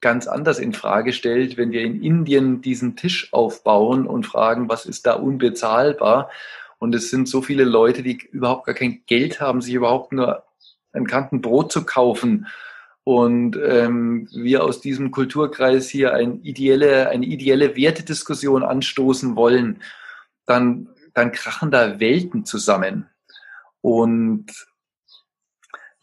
[0.01, 4.85] ganz anders in Frage stellt, wenn wir in Indien diesen Tisch aufbauen und fragen, was
[4.85, 6.29] ist da unbezahlbar?
[6.77, 10.43] Und es sind so viele Leute, die überhaupt gar kein Geld haben, sich überhaupt nur
[10.93, 12.47] ein Kanten Brot zu kaufen.
[13.03, 19.81] Und ähm, wir aus diesem Kulturkreis hier ein ideelle, eine ideelle Wertediskussion anstoßen wollen,
[20.45, 23.09] dann, dann krachen da Welten zusammen.
[23.81, 24.51] Und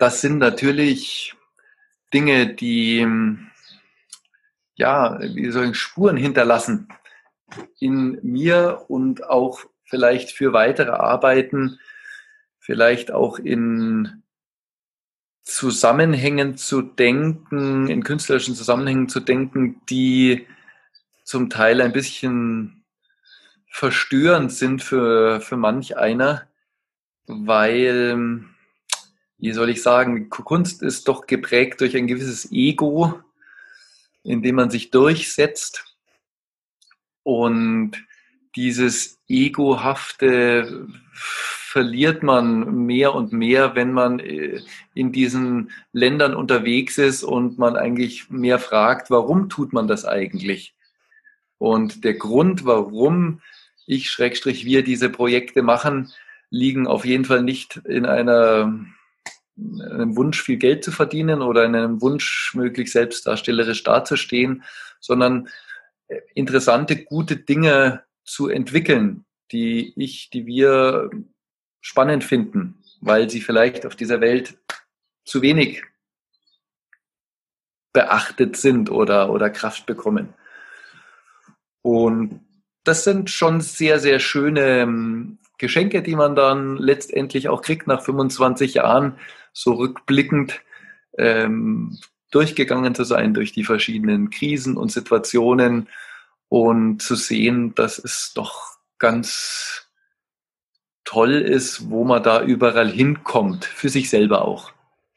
[0.02, 1.36] das sind natürlich
[2.12, 3.06] Dinge, die
[4.74, 6.88] ja, wie soll ich Spuren hinterlassen
[7.78, 11.78] in mir und auch vielleicht für weitere Arbeiten,
[12.58, 14.24] vielleicht auch in
[15.44, 20.48] Zusammenhängen zu denken, in künstlerischen Zusammenhängen zu denken, die
[21.22, 22.82] zum Teil ein bisschen
[23.68, 26.48] verstörend sind für, für manch einer,
[27.28, 28.51] weil
[29.42, 33.18] wie soll ich sagen, Kunst ist doch geprägt durch ein gewisses Ego,
[34.22, 35.96] in dem man sich durchsetzt.
[37.24, 37.96] Und
[38.54, 44.60] dieses Egohafte verliert man mehr und mehr, wenn man äh,
[44.94, 50.76] in diesen Ländern unterwegs ist und man eigentlich mehr fragt, warum tut man das eigentlich?
[51.58, 53.40] Und der Grund, warum
[53.88, 56.12] ich, Schrägstrich, wir diese Projekte machen,
[56.48, 58.86] liegen auf jeden Fall nicht in einer
[59.56, 64.62] einem Wunsch, viel Geld zu verdienen oder in einem Wunsch, möglichst selbstdarstellerisch dazustehen,
[65.00, 65.48] sondern
[66.08, 71.10] äh, interessante, gute Dinge zu entwickeln, die ich, die wir
[71.80, 74.56] spannend finden, weil sie vielleicht auf dieser Welt
[75.24, 75.82] zu wenig
[77.92, 80.32] beachtet sind oder, oder Kraft bekommen.
[81.82, 82.40] Und
[82.84, 88.02] das sind schon sehr, sehr schöne ähm, Geschenke, die man dann letztendlich auch kriegt nach
[88.02, 89.18] 25 Jahren,
[89.52, 90.60] so rückblickend
[91.18, 91.98] ähm,
[92.30, 95.88] durchgegangen zu sein durch die verschiedenen Krisen und Situationen
[96.48, 99.86] und zu sehen, dass es doch ganz
[101.04, 104.72] toll ist, wo man da überall hinkommt, für sich selber auch.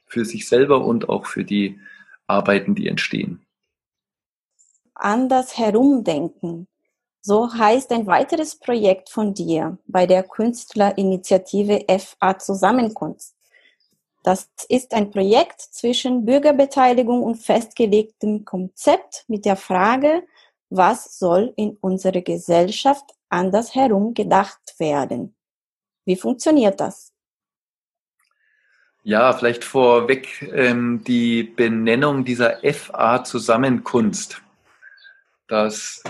[0.08, 1.80] Für sich selber und auch für die
[2.28, 3.46] Arbeiten, die entstehen.
[4.94, 6.68] Anders herumdenken.
[7.22, 13.35] So heißt ein weiteres Projekt von dir bei der Künstlerinitiative FA Zusammenkunft.
[14.26, 20.24] Das ist ein Projekt zwischen Bürgerbeteiligung und festgelegtem Konzept mit der Frage,
[20.72, 25.36] was soll in unserer Gesellschaft andersherum gedacht werden?
[26.06, 27.14] Wie funktioniert das?
[29.04, 34.42] Ja, vielleicht vorweg ähm, die Benennung dieser FA Zusammenkunft.
[35.48, 36.02] Das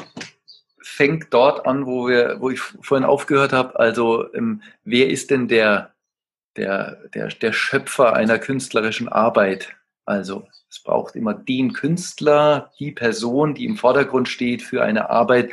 [0.82, 3.78] fängt dort an, wo wir, wo ich vorhin aufgehört habe.
[3.78, 5.95] Also ähm, wer ist denn der,
[6.58, 9.76] der, der, der Schöpfer einer künstlerischen Arbeit?
[10.06, 15.52] Also es braucht immer den Künstler, die Person, die im Vordergrund steht für eine Arbeit.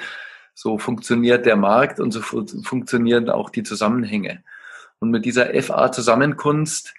[0.54, 4.42] So funktioniert der Markt und so funktionieren auch die Zusammenhänge.
[4.98, 6.94] Und mit dieser FA-Zusammenkunst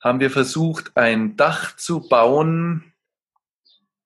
[0.00, 2.92] haben wir versucht, ein Dach zu bauen,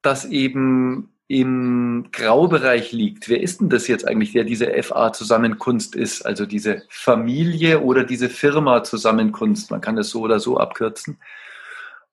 [0.03, 3.29] das eben im Graubereich liegt.
[3.29, 6.27] Wer ist denn das jetzt eigentlich, der diese FA-Zusammenkunft ist?
[6.27, 9.71] Also diese Familie oder diese Firma-Zusammenkunft?
[9.71, 11.21] Man kann es so oder so abkürzen.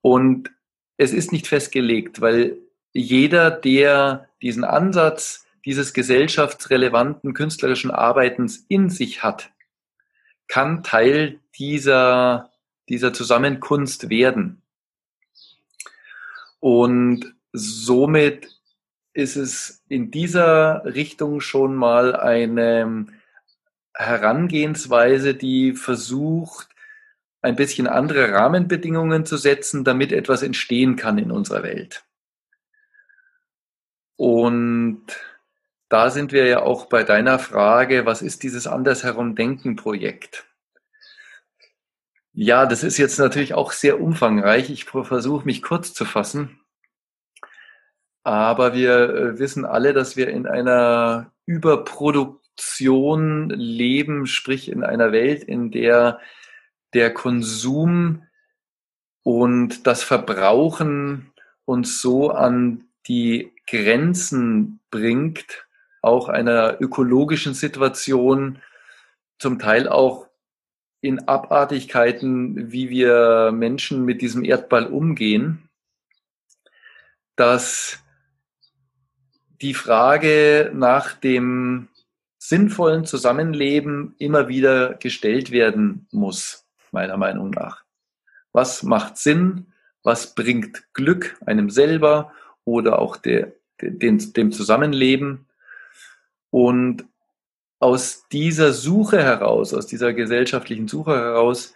[0.01, 0.51] Und
[0.97, 2.60] es ist nicht festgelegt, weil
[2.93, 9.49] jeder, der diesen Ansatz dieses gesellschaftsrelevanten künstlerischen Arbeitens in sich hat,
[10.47, 12.51] kann Teil dieser,
[12.88, 14.62] dieser Zusammenkunft werden.
[16.60, 18.56] Und somit
[19.17, 23.08] ist es in dieser Richtung schon mal eine
[23.95, 26.69] Herangehensweise, die versucht,
[27.41, 32.06] ein bisschen andere Rahmenbedingungen zu setzen, damit etwas entstehen kann in unserer Welt.
[34.17, 35.01] Und
[35.89, 40.45] da sind wir ja auch bei deiner Frage, was ist dieses Andersherum Denken Projekt?
[42.34, 44.69] Ja, das ist jetzt natürlich auch sehr umfangreich.
[44.69, 46.60] Ich versuche mich kurz zu fassen.
[48.27, 55.45] Aber wir äh, wissen alle, dass wir in einer Überproduktion leben, sprich in einer Welt,
[55.45, 56.19] in der
[56.93, 58.23] der Konsum
[59.23, 61.31] und das Verbrauchen
[61.63, 65.65] uns so an die Grenzen bringt,
[66.01, 68.61] auch einer ökologischen Situation,
[69.39, 70.27] zum Teil auch
[70.99, 75.69] in Abartigkeiten, wie wir Menschen mit diesem Erdball umgehen,
[77.37, 78.03] dass
[79.61, 81.87] die Frage nach dem
[82.37, 87.83] sinnvollen Zusammenleben immer wieder gestellt werden muss meiner Meinung nach.
[88.53, 89.73] Was macht Sinn?
[90.03, 92.31] Was bringt Glück einem selber
[92.63, 95.47] oder auch der, den, dem Zusammenleben?
[96.49, 97.05] Und
[97.79, 101.73] aus dieser Suche heraus, aus dieser gesellschaftlichen Suche heraus,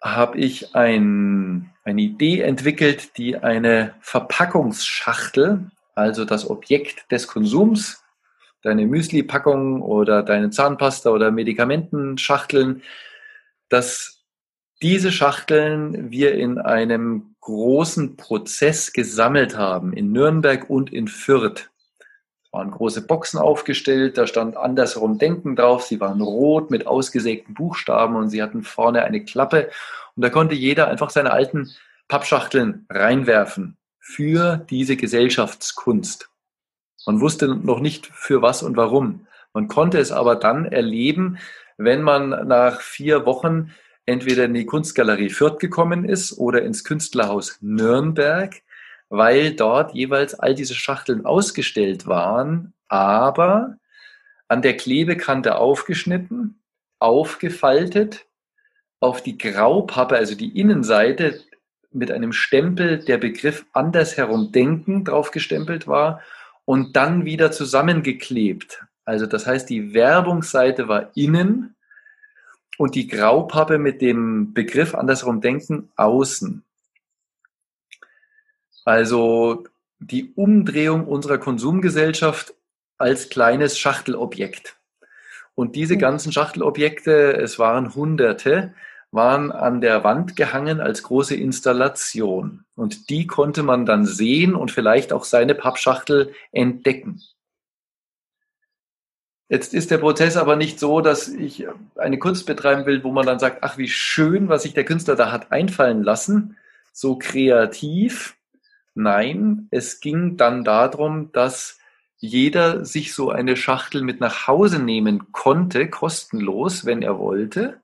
[0.00, 8.02] habe ich ein, eine Idee entwickelt, die eine Verpackungsschachtel, also das Objekt des Konsums,
[8.62, 12.82] deine Müsli-Packung oder deine Zahnpasta oder Medikamentenschachteln,
[13.68, 14.24] dass
[14.82, 21.70] diese Schachteln wir in einem großen Prozess gesammelt haben, in Nürnberg und in Fürth.
[22.44, 27.54] Es waren große Boxen aufgestellt, da stand andersherum Denken drauf, sie waren rot mit ausgesägten
[27.54, 29.70] Buchstaben und sie hatten vorne eine Klappe
[30.16, 31.70] und da konnte jeder einfach seine alten
[32.08, 36.28] Pappschachteln reinwerfen für diese Gesellschaftskunst.
[37.06, 39.26] Man wusste noch nicht für was und warum.
[39.54, 41.38] Man konnte es aber dann erleben,
[41.78, 43.72] wenn man nach vier Wochen
[44.04, 48.60] entweder in die Kunstgalerie Fürth gekommen ist oder ins Künstlerhaus Nürnberg,
[49.08, 53.78] weil dort jeweils all diese Schachteln ausgestellt waren, aber
[54.48, 56.60] an der Klebekante aufgeschnitten,
[56.98, 58.26] aufgefaltet,
[59.00, 61.40] auf die Graupappe, also die Innenseite,
[61.94, 66.20] mit einem Stempel der Begriff andersherum denken draufgestempelt war
[66.64, 68.84] und dann wieder zusammengeklebt.
[69.04, 71.74] Also das heißt, die Werbungsseite war innen
[72.78, 76.64] und die Graupappe mit dem Begriff andersrum denken außen.
[78.84, 79.64] Also
[79.98, 82.54] die Umdrehung unserer Konsumgesellschaft
[82.98, 84.76] als kleines Schachtelobjekt.
[85.54, 86.00] Und diese hm.
[86.00, 88.74] ganzen Schachtelobjekte, es waren Hunderte,
[89.14, 92.64] waren an der Wand gehangen als große Installation.
[92.74, 97.22] Und die konnte man dann sehen und vielleicht auch seine Pappschachtel entdecken.
[99.48, 103.26] Jetzt ist der Prozess aber nicht so, dass ich eine Kunst betreiben will, wo man
[103.26, 106.56] dann sagt, ach, wie schön, was sich der Künstler da hat einfallen lassen,
[106.92, 108.36] so kreativ.
[108.94, 111.78] Nein, es ging dann darum, dass
[112.16, 117.80] jeder sich so eine Schachtel mit nach Hause nehmen konnte, kostenlos, wenn er wollte,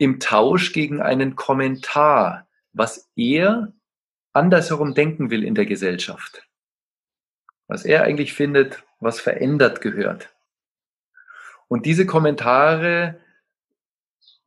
[0.00, 3.74] im Tausch gegen einen Kommentar, was er
[4.32, 6.42] andersherum denken will in der Gesellschaft.
[7.68, 10.30] Was er eigentlich findet, was verändert gehört.
[11.68, 13.20] Und diese Kommentare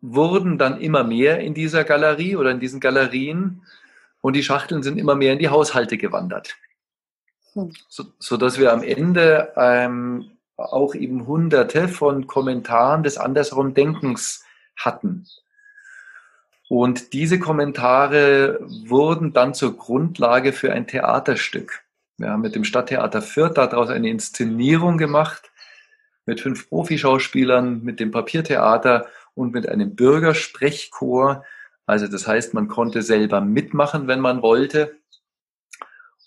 [0.02, 3.62] wurden dann immer mehr in dieser Galerie oder in diesen Galerien
[4.22, 6.56] und die Schachteln sind immer mehr in die Haushalte gewandert.
[7.54, 7.72] Hm.
[7.88, 14.44] So, so dass wir am Ende ähm, auch eben hunderte von Kommentaren des andersrum Denkens
[14.76, 15.28] hatten.
[16.74, 18.58] Und diese Kommentare
[18.88, 21.84] wurden dann zur Grundlage für ein Theaterstück.
[22.18, 25.52] Wir haben mit dem Stadttheater Fürth daraus eine Inszenierung gemacht
[26.26, 29.06] mit fünf Profischauspielern, mit dem Papiertheater
[29.36, 31.46] und mit einem Bürgersprechchor.
[31.86, 34.96] Also das heißt, man konnte selber mitmachen, wenn man wollte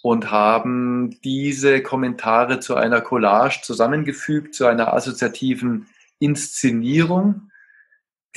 [0.01, 5.89] und haben diese Kommentare zu einer Collage zusammengefügt, zu einer assoziativen
[6.21, 7.51] Inszenierung,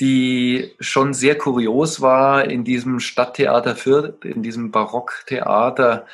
[0.00, 6.06] die schon sehr kurios war in diesem Stadttheater Fürth, in diesem Barocktheater,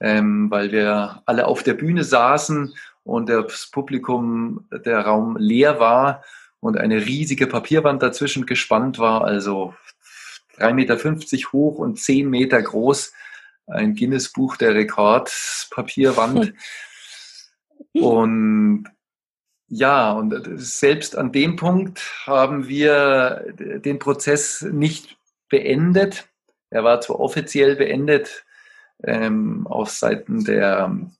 [0.00, 6.24] ähm, weil wir alle auf der Bühne saßen und das Publikum, der Raum leer war
[6.60, 9.74] und eine riesige Papierwand dazwischen gespannt war, also
[10.58, 13.12] 3,50 Meter hoch und 10 Meter groß,
[13.66, 16.54] ein Guinness-Buch der Rekordpapierwand.
[17.92, 18.88] und
[19.70, 25.16] ja, und selbst an dem Punkt haben wir den Prozess nicht
[25.48, 26.28] beendet.
[26.70, 28.44] Er war zwar offiziell beendet
[29.02, 31.10] ähm, auf Seiten der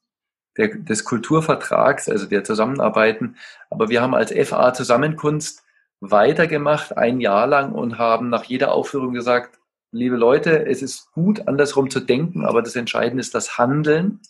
[0.57, 3.37] der, des Kulturvertrags, also der Zusammenarbeiten.
[3.71, 5.63] Aber wir haben als FA Zusammenkunft
[6.01, 9.59] weitergemacht, ein Jahr lang und haben nach jeder Aufführung gesagt,
[9.93, 14.21] liebe Leute, es ist gut, andersrum zu denken, aber das Entscheidende ist das Handeln.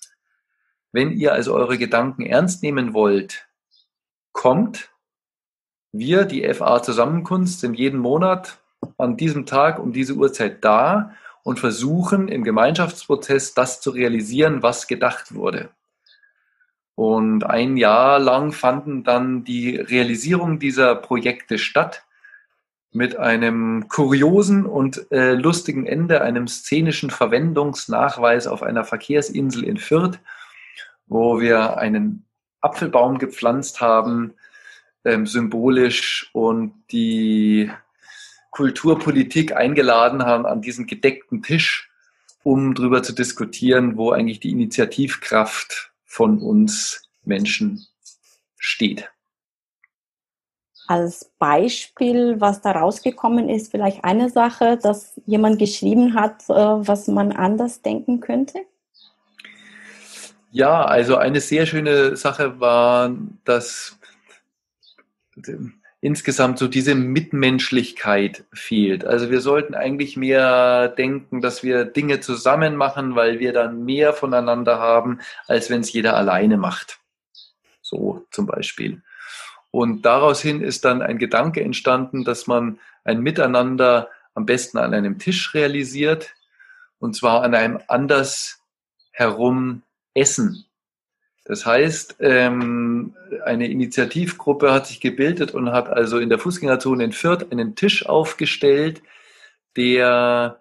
[0.93, 3.47] Wenn ihr also eure Gedanken ernst nehmen wollt,
[4.33, 4.91] kommt.
[5.93, 8.59] Wir, die FA Zusammenkunft, sind jeden Monat
[8.97, 11.13] an diesem Tag um diese Uhrzeit da
[11.43, 15.71] und versuchen im Gemeinschaftsprozess das zu realisieren, was gedacht wurde.
[16.95, 22.05] Und ein Jahr lang fanden dann die Realisierung dieser Projekte statt
[22.93, 30.19] mit einem kuriosen und äh, lustigen Ende, einem szenischen Verwendungsnachweis auf einer Verkehrsinsel in Fürth,
[31.07, 32.27] wo wir einen
[32.61, 34.35] Apfelbaum gepflanzt haben,
[35.05, 37.71] ähm, symbolisch und die
[38.51, 41.91] Kulturpolitik eingeladen haben an diesen gedeckten Tisch,
[42.43, 47.87] um darüber zu diskutieren, wo eigentlich die Initiativkraft von uns Menschen
[48.59, 49.11] steht.
[50.89, 57.07] Als Beispiel, was da rausgekommen ist, vielleicht eine Sache, dass jemand geschrieben hat, äh, was
[57.07, 58.59] man anders denken könnte?
[60.53, 63.99] Ja, also eine sehr schöne Sache war, dass
[66.01, 69.05] insgesamt so diese Mitmenschlichkeit fehlt.
[69.05, 74.13] Also wir sollten eigentlich mehr denken, dass wir Dinge zusammen machen, weil wir dann mehr
[74.13, 76.99] voneinander haben, als wenn es jeder alleine macht.
[77.81, 79.03] So zum Beispiel.
[79.71, 84.95] Und daraus hin ist dann ein Gedanke entstanden, dass man ein Miteinander am besten an
[84.95, 86.35] einem Tisch realisiert,
[86.99, 88.61] und zwar an einem anders
[89.13, 89.83] herum
[90.15, 90.65] Essen.
[91.45, 97.13] Das heißt, ähm, eine Initiativgruppe hat sich gebildet und hat also in der Fußgängerzone in
[97.13, 99.03] Fürth einen Tisch aufgestellt,
[99.77, 100.61] der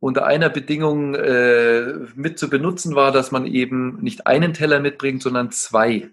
[0.00, 5.22] unter einer Bedingung äh, mit zu benutzen war, dass man eben nicht einen Teller mitbringt,
[5.22, 6.08] sondern zwei.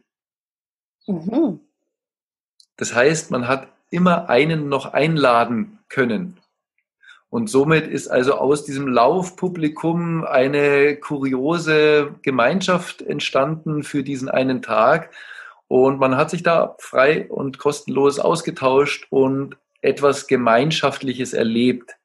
[1.07, 1.61] Mhm.
[2.75, 6.37] Das heißt, man hat immer einen noch einladen können.
[7.29, 15.11] Und somit ist also aus diesem Laufpublikum eine kuriose Gemeinschaft entstanden für diesen einen Tag.
[15.67, 21.97] Und man hat sich da frei und kostenlos ausgetauscht und etwas Gemeinschaftliches erlebt.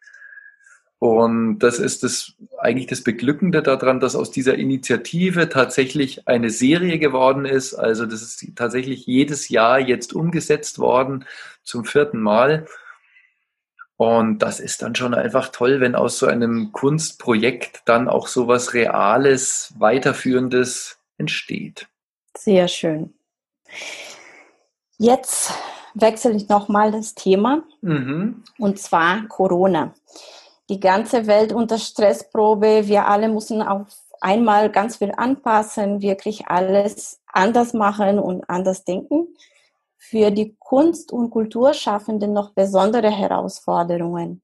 [0.99, 7.01] Und das ist das, eigentlich das Beglückende daran, dass aus dieser Initiative tatsächlich eine Serie
[7.01, 7.75] geworden ist.
[7.75, 11.25] Also das ist tatsächlich jedes Jahr jetzt umgesetzt worden
[11.65, 12.67] zum vierten Mal.
[13.97, 18.49] Und das ist dann schon einfach toll, wenn aus so einem Kunstprojekt dann auch so
[18.49, 21.87] was Reales, Weiterführendes entsteht.
[22.37, 23.15] Sehr schön.
[24.99, 25.53] Jetzt
[25.95, 28.43] wechsle ich nochmal das Thema mhm.
[28.59, 29.95] und zwar Corona.
[30.69, 33.89] Die ganze Welt unter Stressprobe, wir alle müssen auf
[34.21, 39.29] einmal ganz viel anpassen, wirklich alles anders machen und anders denken
[40.05, 44.43] für die Kunst- und Kulturschaffenden noch besondere Herausforderungen.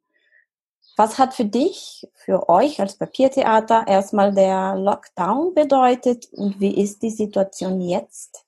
[0.97, 7.03] Was hat für dich, für euch als Papiertheater erstmal der Lockdown bedeutet und wie ist
[7.03, 8.45] die Situation jetzt?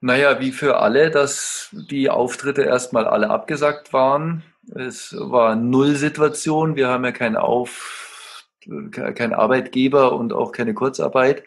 [0.00, 4.42] Naja, wie für alle, dass die Auftritte erstmal alle abgesagt waren.
[4.74, 6.76] Es war Null-Situation.
[6.76, 11.44] Wir haben ja keinen Auf, Arbeitgeber und auch keine Kurzarbeit.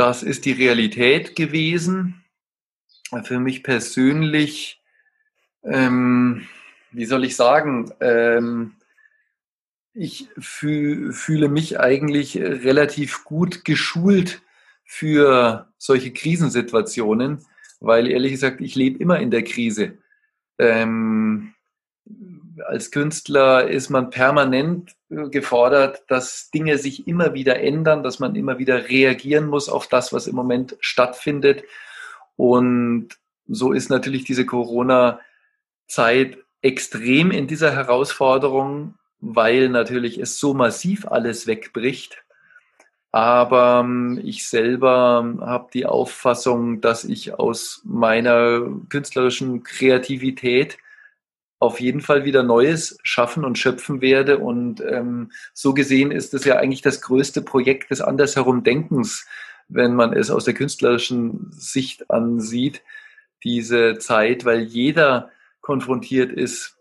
[0.00, 2.24] Das ist die Realität gewesen.
[3.24, 4.80] Für mich persönlich,
[5.62, 6.48] ähm,
[6.90, 8.76] wie soll ich sagen, ähm,
[9.92, 14.40] ich fühl, fühle mich eigentlich relativ gut geschult
[14.86, 17.44] für solche Krisensituationen,
[17.80, 19.98] weil ehrlich gesagt, ich lebe immer in der Krise.
[20.58, 21.52] Ähm,
[22.66, 28.58] als Künstler ist man permanent gefordert, dass Dinge sich immer wieder ändern, dass man immer
[28.58, 31.64] wieder reagieren muss auf das, was im Moment stattfindet.
[32.36, 33.08] Und
[33.46, 41.46] so ist natürlich diese Corona-Zeit extrem in dieser Herausforderung, weil natürlich es so massiv alles
[41.46, 42.22] wegbricht.
[43.12, 50.78] Aber ähm, ich selber habe die Auffassung, dass ich aus meiner künstlerischen Kreativität
[51.60, 54.38] auf jeden Fall wieder Neues schaffen und schöpfen werde.
[54.38, 59.26] Und ähm, so gesehen ist es ja eigentlich das größte Projekt des andersherum Denkens,
[59.68, 62.82] wenn man es aus der künstlerischen Sicht ansieht,
[63.44, 65.30] diese Zeit, weil jeder
[65.60, 66.78] konfrontiert ist,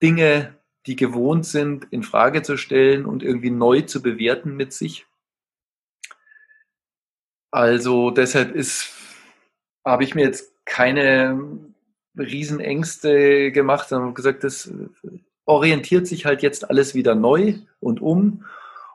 [0.00, 0.54] Dinge,
[0.86, 5.06] die gewohnt sind, in Frage zu stellen und irgendwie neu zu bewerten mit sich.
[7.50, 8.92] Also deshalb ist,
[9.84, 11.73] habe ich mir jetzt keine
[12.16, 14.72] Riesenängste gemacht, sondern gesagt, das
[15.44, 18.44] orientiert sich halt jetzt alles wieder neu und um.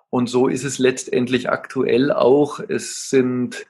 [0.09, 2.59] Und so ist es letztendlich aktuell auch.
[2.59, 3.67] Es sind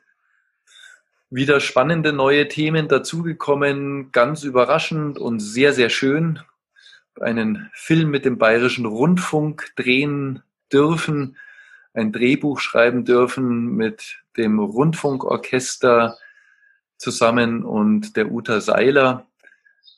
[1.30, 6.40] wieder spannende neue Themen dazugekommen, ganz überraschend und sehr, sehr schön.
[7.20, 10.42] Einen Film mit dem Bayerischen Rundfunk drehen
[10.72, 11.38] dürfen,
[11.94, 16.18] ein Drehbuch schreiben dürfen mit dem Rundfunkorchester
[16.98, 19.29] zusammen und der Uta Seiler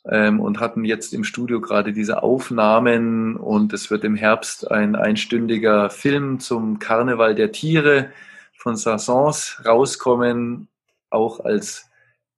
[0.08, 4.96] ähm, und hatten jetzt im Studio gerade diese Aufnahmen und es wird im Herbst ein
[4.96, 8.10] einstündiger Film zum Karneval der Tiere
[8.56, 10.68] von Sassons rauskommen,
[11.10, 11.90] auch als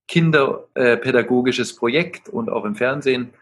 [0.08, 3.32] kinderpädagogisches äh, Projekt und auch im Fernsehen.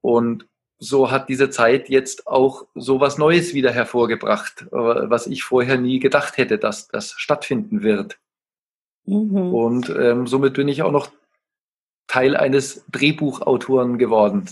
[0.00, 0.46] Und
[0.78, 5.98] so hat diese Zeit jetzt auch so was Neues wieder hervorgebracht, was ich vorher nie
[5.98, 8.18] gedacht hätte, dass das stattfinden wird.
[9.04, 9.52] Mhm.
[9.54, 11.10] Und ähm, somit bin ich auch noch
[12.08, 14.46] Teil eines Drehbuchautoren geworden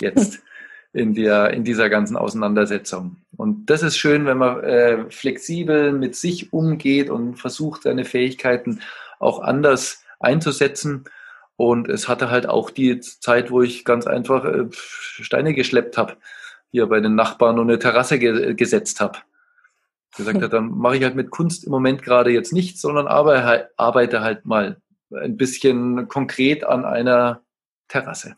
[0.00, 0.42] jetzt
[0.92, 3.16] in, der, in dieser ganzen Auseinandersetzung.
[3.36, 8.80] Und das ist schön, wenn man äh, flexibel mit sich umgeht und versucht, seine Fähigkeiten
[9.18, 11.04] auch anders einzusetzen.
[11.56, 16.16] Und es hatte halt auch die Zeit, wo ich ganz einfach äh, Steine geschleppt habe,
[16.70, 19.18] hier bei den Nachbarn und eine Terrasse ge gesetzt habe.
[20.16, 23.70] Gesagt hat, dann mache ich halt mit Kunst im Moment gerade jetzt nichts, sondern arbeite,
[23.76, 24.80] arbeite halt mal
[25.10, 27.42] ein bisschen konkret an einer
[27.88, 28.36] Terrasse.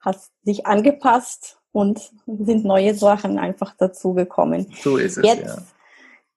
[0.00, 4.72] Hast dich angepasst und sind neue Sachen einfach dazugekommen.
[4.80, 5.24] So ist es.
[5.24, 5.62] Jetzt ja.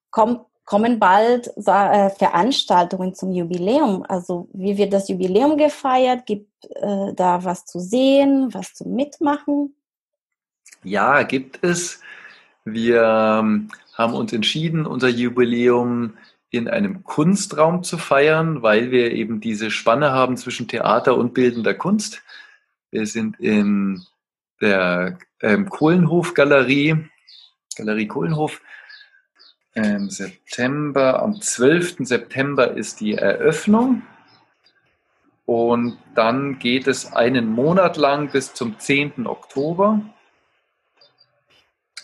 [0.09, 4.03] kommt, kommen bald äh, Veranstaltungen zum Jubiläum.
[4.07, 6.25] Also wie wird das Jubiläum gefeiert?
[6.25, 9.75] Gibt äh, da was zu sehen, was zu mitmachen?
[10.83, 12.01] Ja, gibt es.
[12.65, 16.13] Wir ähm, haben uns entschieden, unser Jubiläum
[16.49, 21.73] in einem Kunstraum zu feiern, weil wir eben diese Spanne haben zwischen Theater und bildender
[21.73, 22.21] Kunst.
[22.89, 24.05] Wir sind in
[24.61, 27.05] der ähm, Kohlenhof-Galerie,
[27.75, 28.61] Galerie Kohlenhof.
[29.73, 31.97] Im September, am 12.
[31.99, 34.01] September ist die Eröffnung.
[35.45, 39.27] Und dann geht es einen Monat lang bis zum 10.
[39.27, 40.01] Oktober.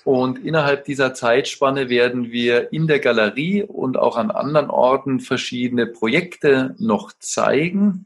[0.03, 5.87] Und innerhalb dieser Zeitspanne werden wir in der Galerie und auch an anderen Orten verschiedene
[5.87, 8.05] Projekte noch zeigen.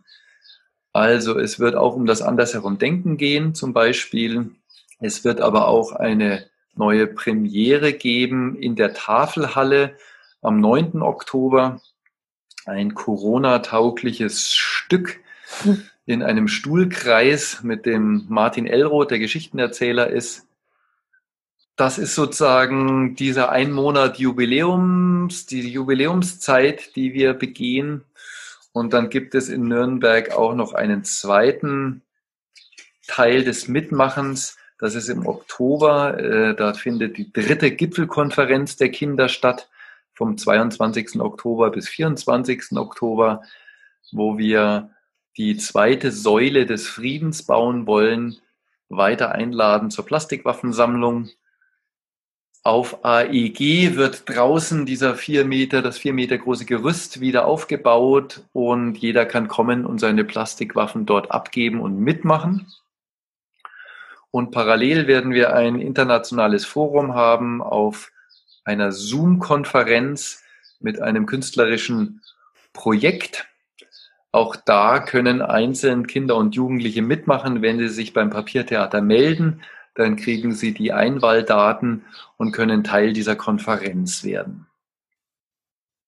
[0.94, 4.52] Also es wird auch um das Andersherum Denken gehen zum Beispiel.
[5.00, 6.46] Es wird aber auch eine
[6.76, 9.96] neue Premiere geben in der Tafelhalle
[10.42, 11.02] am 9.
[11.02, 11.82] Oktober.
[12.66, 15.20] Ein Corona-taugliches Stück
[16.06, 20.47] in einem Stuhlkreis mit dem Martin Elroth, der Geschichtenerzähler ist
[21.78, 28.04] das ist sozusagen dieser ein Monat Jubiläums, die Jubiläumszeit, die wir begehen.
[28.74, 32.02] Und dann gibt es in Nürnberg auch noch einen zweiten
[33.06, 34.58] Teil des Mitmachens.
[34.80, 36.20] Das ist im Oktober.
[36.20, 39.70] Äh, da findet die dritte Gipfelkonferenz der Kinder statt,
[40.16, 41.22] vom 22.
[41.22, 42.72] Oktober bis 24.
[42.76, 43.44] Oktober,
[44.12, 44.90] wo wir
[45.38, 48.38] die zweite Säule des Friedens bauen wollen,
[48.90, 51.30] weiter einladen zur Plastikwaffensammlung
[52.68, 58.98] auf AEG wird draußen dieser vier Meter, das vier Meter große Gerüst wieder aufgebaut und
[58.98, 62.68] jeder kann kommen und seine Plastikwaffen dort abgeben und mitmachen.
[64.32, 68.12] Und parallel werden wir ein internationales Forum haben auf
[68.66, 70.44] einer Zoom-Konferenz
[70.82, 72.22] mit einem künstlerischen
[72.74, 73.48] Projekt.
[74.34, 79.62] Auch da können einzeln Kinder und Jugendliche mitmachen, wenn sie sich beim Papiertheater melden
[79.98, 82.06] dann kriegen Sie die Einwahldaten
[82.38, 84.68] und können Teil dieser Konferenz werden.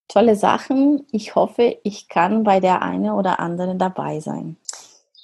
[0.08, 1.06] Tolle Sachen.
[1.12, 4.58] Ich hoffe, ich kann bei der einen oder anderen dabei sein.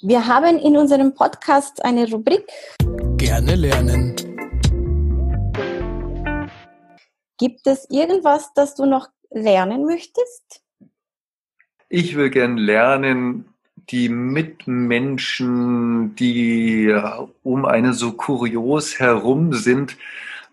[0.02, 2.46] Wir haben in unserem Podcast eine Rubrik
[3.16, 4.14] gerne lernen.
[7.38, 10.62] Gibt es irgendwas, das du noch lernen möchtest?
[11.88, 13.55] Ich will gern lernen,
[13.90, 16.92] die Mitmenschen, die
[17.42, 19.96] um einen so kurios herum sind,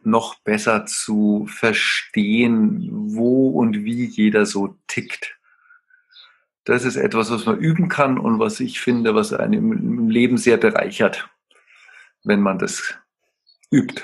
[0.04, 5.38] noch besser zu verstehen, wo und wie jeder so tickt.
[6.66, 10.38] Das ist etwas, was man üben kann und was ich finde, was einem im Leben
[10.38, 11.28] sehr bereichert,
[12.24, 12.96] wenn man das
[13.72, 14.04] übt.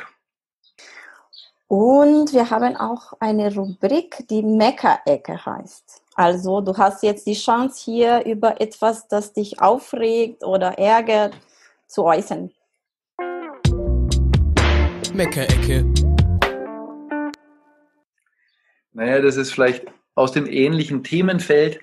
[1.72, 6.02] Und wir haben auch eine Rubrik, die Mecker-Ecke heißt.
[6.16, 11.38] Also du hast jetzt die Chance hier über etwas, das dich aufregt oder ärgert,
[11.86, 12.50] zu äußern.
[15.14, 15.86] Meckerecke.
[18.94, 21.82] Naja, das ist vielleicht aus dem ähnlichen Themenfeld.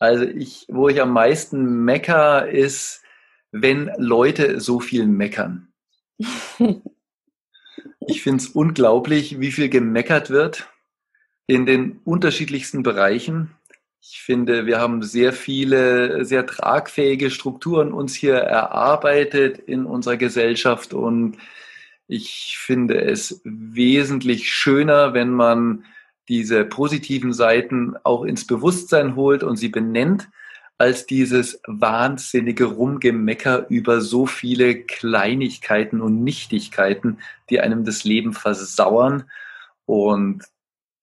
[0.00, 3.04] Also ich, wo ich am meisten mecker, ist,
[3.52, 5.72] wenn Leute so viel meckern.
[8.06, 10.68] ich finde es unglaublich, wie viel gemeckert wird
[11.46, 13.54] in den unterschiedlichsten Bereichen.
[14.00, 20.94] Ich finde, wir haben sehr viele, sehr tragfähige Strukturen uns hier erarbeitet in unserer Gesellschaft
[20.94, 21.36] und
[22.08, 25.84] ich finde es wesentlich schöner, wenn man
[26.28, 30.28] diese positiven Seiten auch ins Bewusstsein holt und sie benennt,
[30.80, 37.18] als dieses wahnsinnige Rumgemecker über so viele Kleinigkeiten und Nichtigkeiten,
[37.50, 39.30] die einem das Leben versauern.
[39.84, 40.42] Und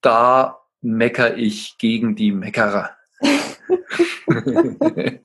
[0.01, 2.89] da mecker ich gegen die Meckerer.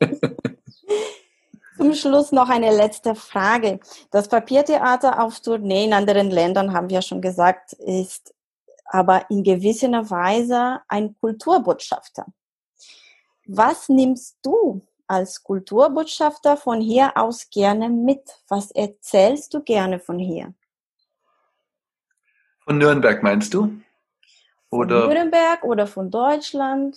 [1.79, 3.81] Zum Schluss noch eine letzte Frage.
[4.11, 8.35] Das Papiertheater auf Tournee in anderen Ländern, haben wir schon gesagt, ist
[8.85, 12.27] aber in gewisser Weise ein Kulturbotschafter.
[13.47, 18.23] Was nimmst du als Kulturbotschafter von hier aus gerne mit?
[18.49, 20.55] Was erzählst du gerne von hier?
[22.61, 23.81] Von Nürnberg meinst du?
[24.71, 26.97] Oder von Nürnberg oder von Deutschland?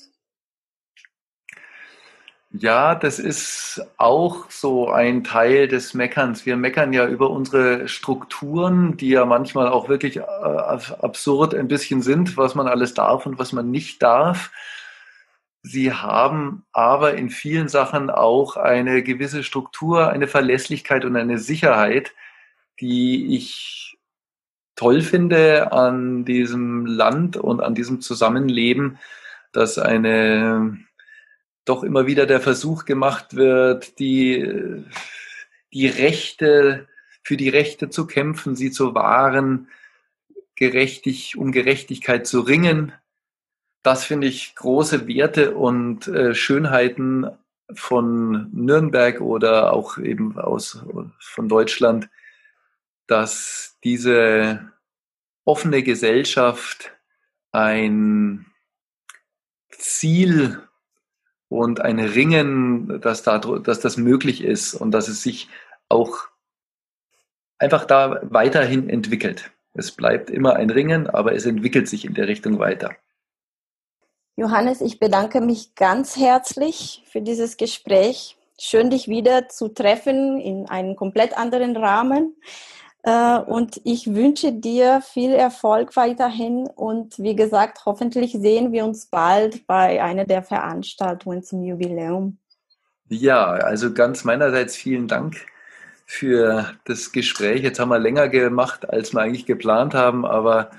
[2.51, 6.45] Ja, das ist auch so ein Teil des Meckerns.
[6.45, 12.01] Wir meckern ja über unsere Strukturen, die ja manchmal auch wirklich äh, absurd ein bisschen
[12.01, 14.51] sind, was man alles darf und was man nicht darf.
[15.67, 22.13] Sie haben aber in vielen Sachen auch eine gewisse Struktur, eine Verlässlichkeit und eine Sicherheit,
[22.79, 23.97] die ich
[24.75, 28.99] toll finde an diesem Land und an diesem Zusammenleben,
[29.53, 30.77] dass eine
[31.65, 34.85] doch immer wieder der Versuch gemacht wird, die,
[35.73, 36.87] die Rechte,
[37.23, 39.69] für die Rechte zu kämpfen, sie zu wahren,
[40.53, 42.93] gerechtig, um Gerechtigkeit zu ringen.
[43.85, 47.27] Das finde ich große Werte und äh, Schönheiten
[47.71, 50.83] von Nürnberg oder auch eben aus,
[51.19, 52.09] von Deutschland,
[53.05, 54.71] dass diese
[55.43, 56.97] offene Gesellschaft
[57.51, 58.47] ein
[59.69, 60.63] Ziel
[61.47, 65.47] und ein Ringen, dass, da, dass das möglich ist und dass es sich
[65.89, 66.27] auch
[67.59, 69.51] einfach da weiterhin entwickelt.
[69.73, 72.95] Es bleibt immer ein Ringen, aber es entwickelt sich in der Richtung weiter.
[74.37, 78.37] Johannes, ich bedanke mich ganz herzlich für dieses Gespräch.
[78.59, 82.35] Schön, dich wieder zu treffen in einem komplett anderen Rahmen.
[83.03, 86.67] Äh, und ich wünsche dir viel Erfolg weiterhin.
[86.67, 92.37] Und wie gesagt, hoffentlich sehen wir uns bald bei einer der Veranstaltungen zum Jubiläum.
[93.07, 95.45] Ja, also ganz meinerseits vielen Dank
[96.05, 97.63] für das Gespräch.
[97.63, 100.71] Jetzt haben wir länger gemacht, als wir eigentlich geplant haben, aber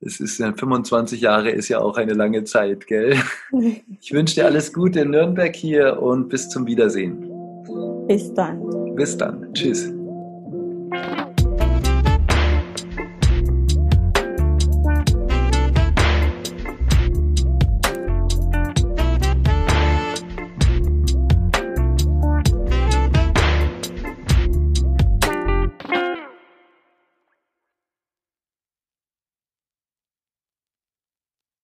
[0.00, 3.16] es ist 25 Jahre ist ja auch eine lange Zeit, gell?
[4.00, 7.28] Ich wünsche dir alles Gute in Nürnberg hier und bis zum Wiedersehen.
[8.06, 8.94] Bis dann.
[8.94, 9.52] Bis dann.
[9.52, 9.95] Tschüss.